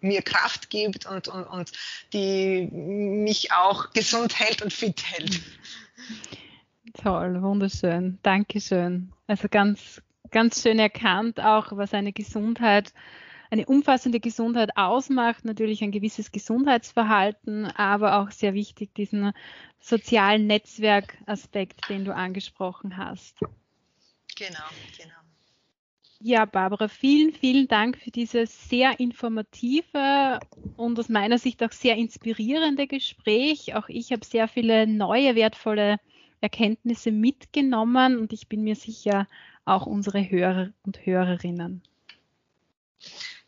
[0.00, 1.72] mir Kraft gibt und, und, und
[2.12, 5.40] die mich auch gesund hält und fit hält.
[7.02, 8.18] Toll, wunderschön.
[8.22, 9.12] Dankeschön.
[9.26, 12.92] Also ganz, ganz schön erkannt auch, was eine Gesundheit,
[13.50, 15.44] eine umfassende Gesundheit ausmacht.
[15.44, 19.32] Natürlich ein gewisses Gesundheitsverhalten, aber auch sehr wichtig diesen
[19.80, 23.40] sozialen Netzwerkaspekt, den du angesprochen hast.
[24.36, 24.58] Genau,
[24.96, 25.14] genau.
[26.22, 30.38] Ja, Barbara, vielen, vielen Dank für dieses sehr informative
[30.76, 33.74] und aus meiner Sicht auch sehr inspirierende Gespräch.
[33.74, 35.96] Auch ich habe sehr viele neue, wertvolle
[36.42, 39.26] Erkenntnisse mitgenommen und ich bin mir sicher,
[39.64, 41.82] auch unsere Hörer und Hörerinnen.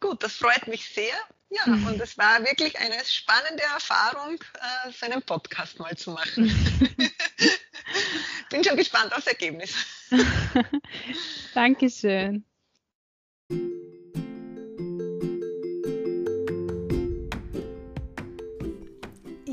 [0.00, 1.14] Gut, das freut mich sehr.
[1.50, 6.44] Ja, und es war wirklich eine spannende Erfahrung, äh, so einen Podcast mal zu machen.
[8.50, 9.74] Bin schon gespannt aufs Ergebnis.
[11.54, 12.44] Dankeschön.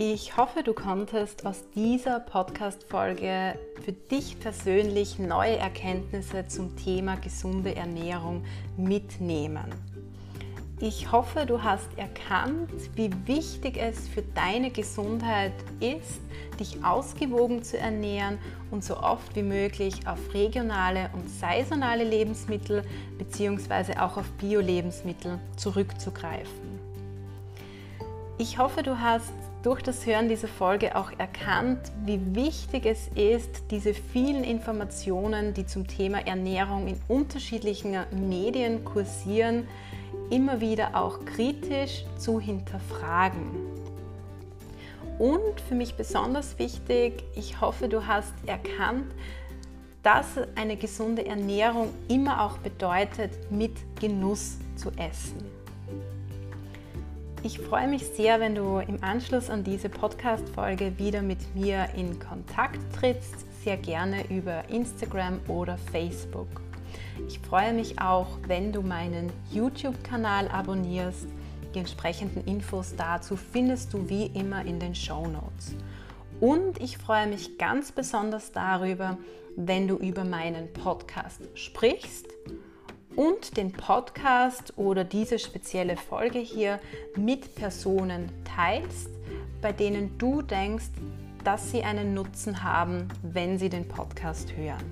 [0.01, 7.75] Ich hoffe, du konntest aus dieser Podcast-Folge für dich persönlich neue Erkenntnisse zum Thema gesunde
[7.75, 8.45] Ernährung
[8.77, 9.65] mitnehmen.
[10.79, 16.21] Ich hoffe, du hast erkannt, wie wichtig es für deine Gesundheit ist,
[16.61, 18.37] dich ausgewogen zu ernähren
[18.71, 22.85] und so oft wie möglich auf regionale und saisonale Lebensmittel
[23.17, 23.97] bzw.
[23.97, 26.79] auch auf Bio-Lebensmittel zurückzugreifen.
[28.41, 29.33] Ich hoffe, du hast
[29.63, 35.65] durch das Hören dieser Folge auch erkannt, wie wichtig es ist, diese vielen Informationen, die
[35.65, 39.67] zum Thema Ernährung in unterschiedlichen Medien kursieren,
[40.29, 43.51] immer wieder auch kritisch zu hinterfragen.
[45.17, 49.11] Und für mich besonders wichtig, ich hoffe, du hast erkannt,
[50.03, 55.58] dass eine gesunde Ernährung immer auch bedeutet, mit Genuss zu essen.
[57.41, 62.19] Ich freue mich sehr, wenn du im Anschluss an diese Podcast-Folge wieder mit mir in
[62.19, 66.49] Kontakt trittst, sehr gerne über Instagram oder Facebook.
[67.29, 71.27] Ich freue mich auch, wenn du meinen YouTube-Kanal abonnierst.
[71.73, 75.75] Die entsprechenden Infos dazu findest du wie immer in den Show Notes.
[76.41, 79.17] Und ich freue mich ganz besonders darüber,
[79.55, 82.27] wenn du über meinen Podcast sprichst
[83.15, 86.79] und den Podcast oder diese spezielle Folge hier
[87.15, 89.09] mit Personen teilst,
[89.61, 90.89] bei denen du denkst,
[91.43, 94.83] dass sie einen Nutzen haben, wenn sie den Podcast hören.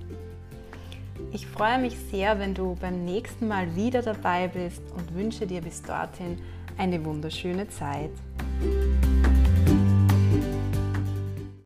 [1.31, 5.61] Ich freue mich sehr, wenn du beim nächsten Mal wieder dabei bist und wünsche dir
[5.61, 6.39] bis dorthin
[6.77, 8.11] eine wunderschöne Zeit.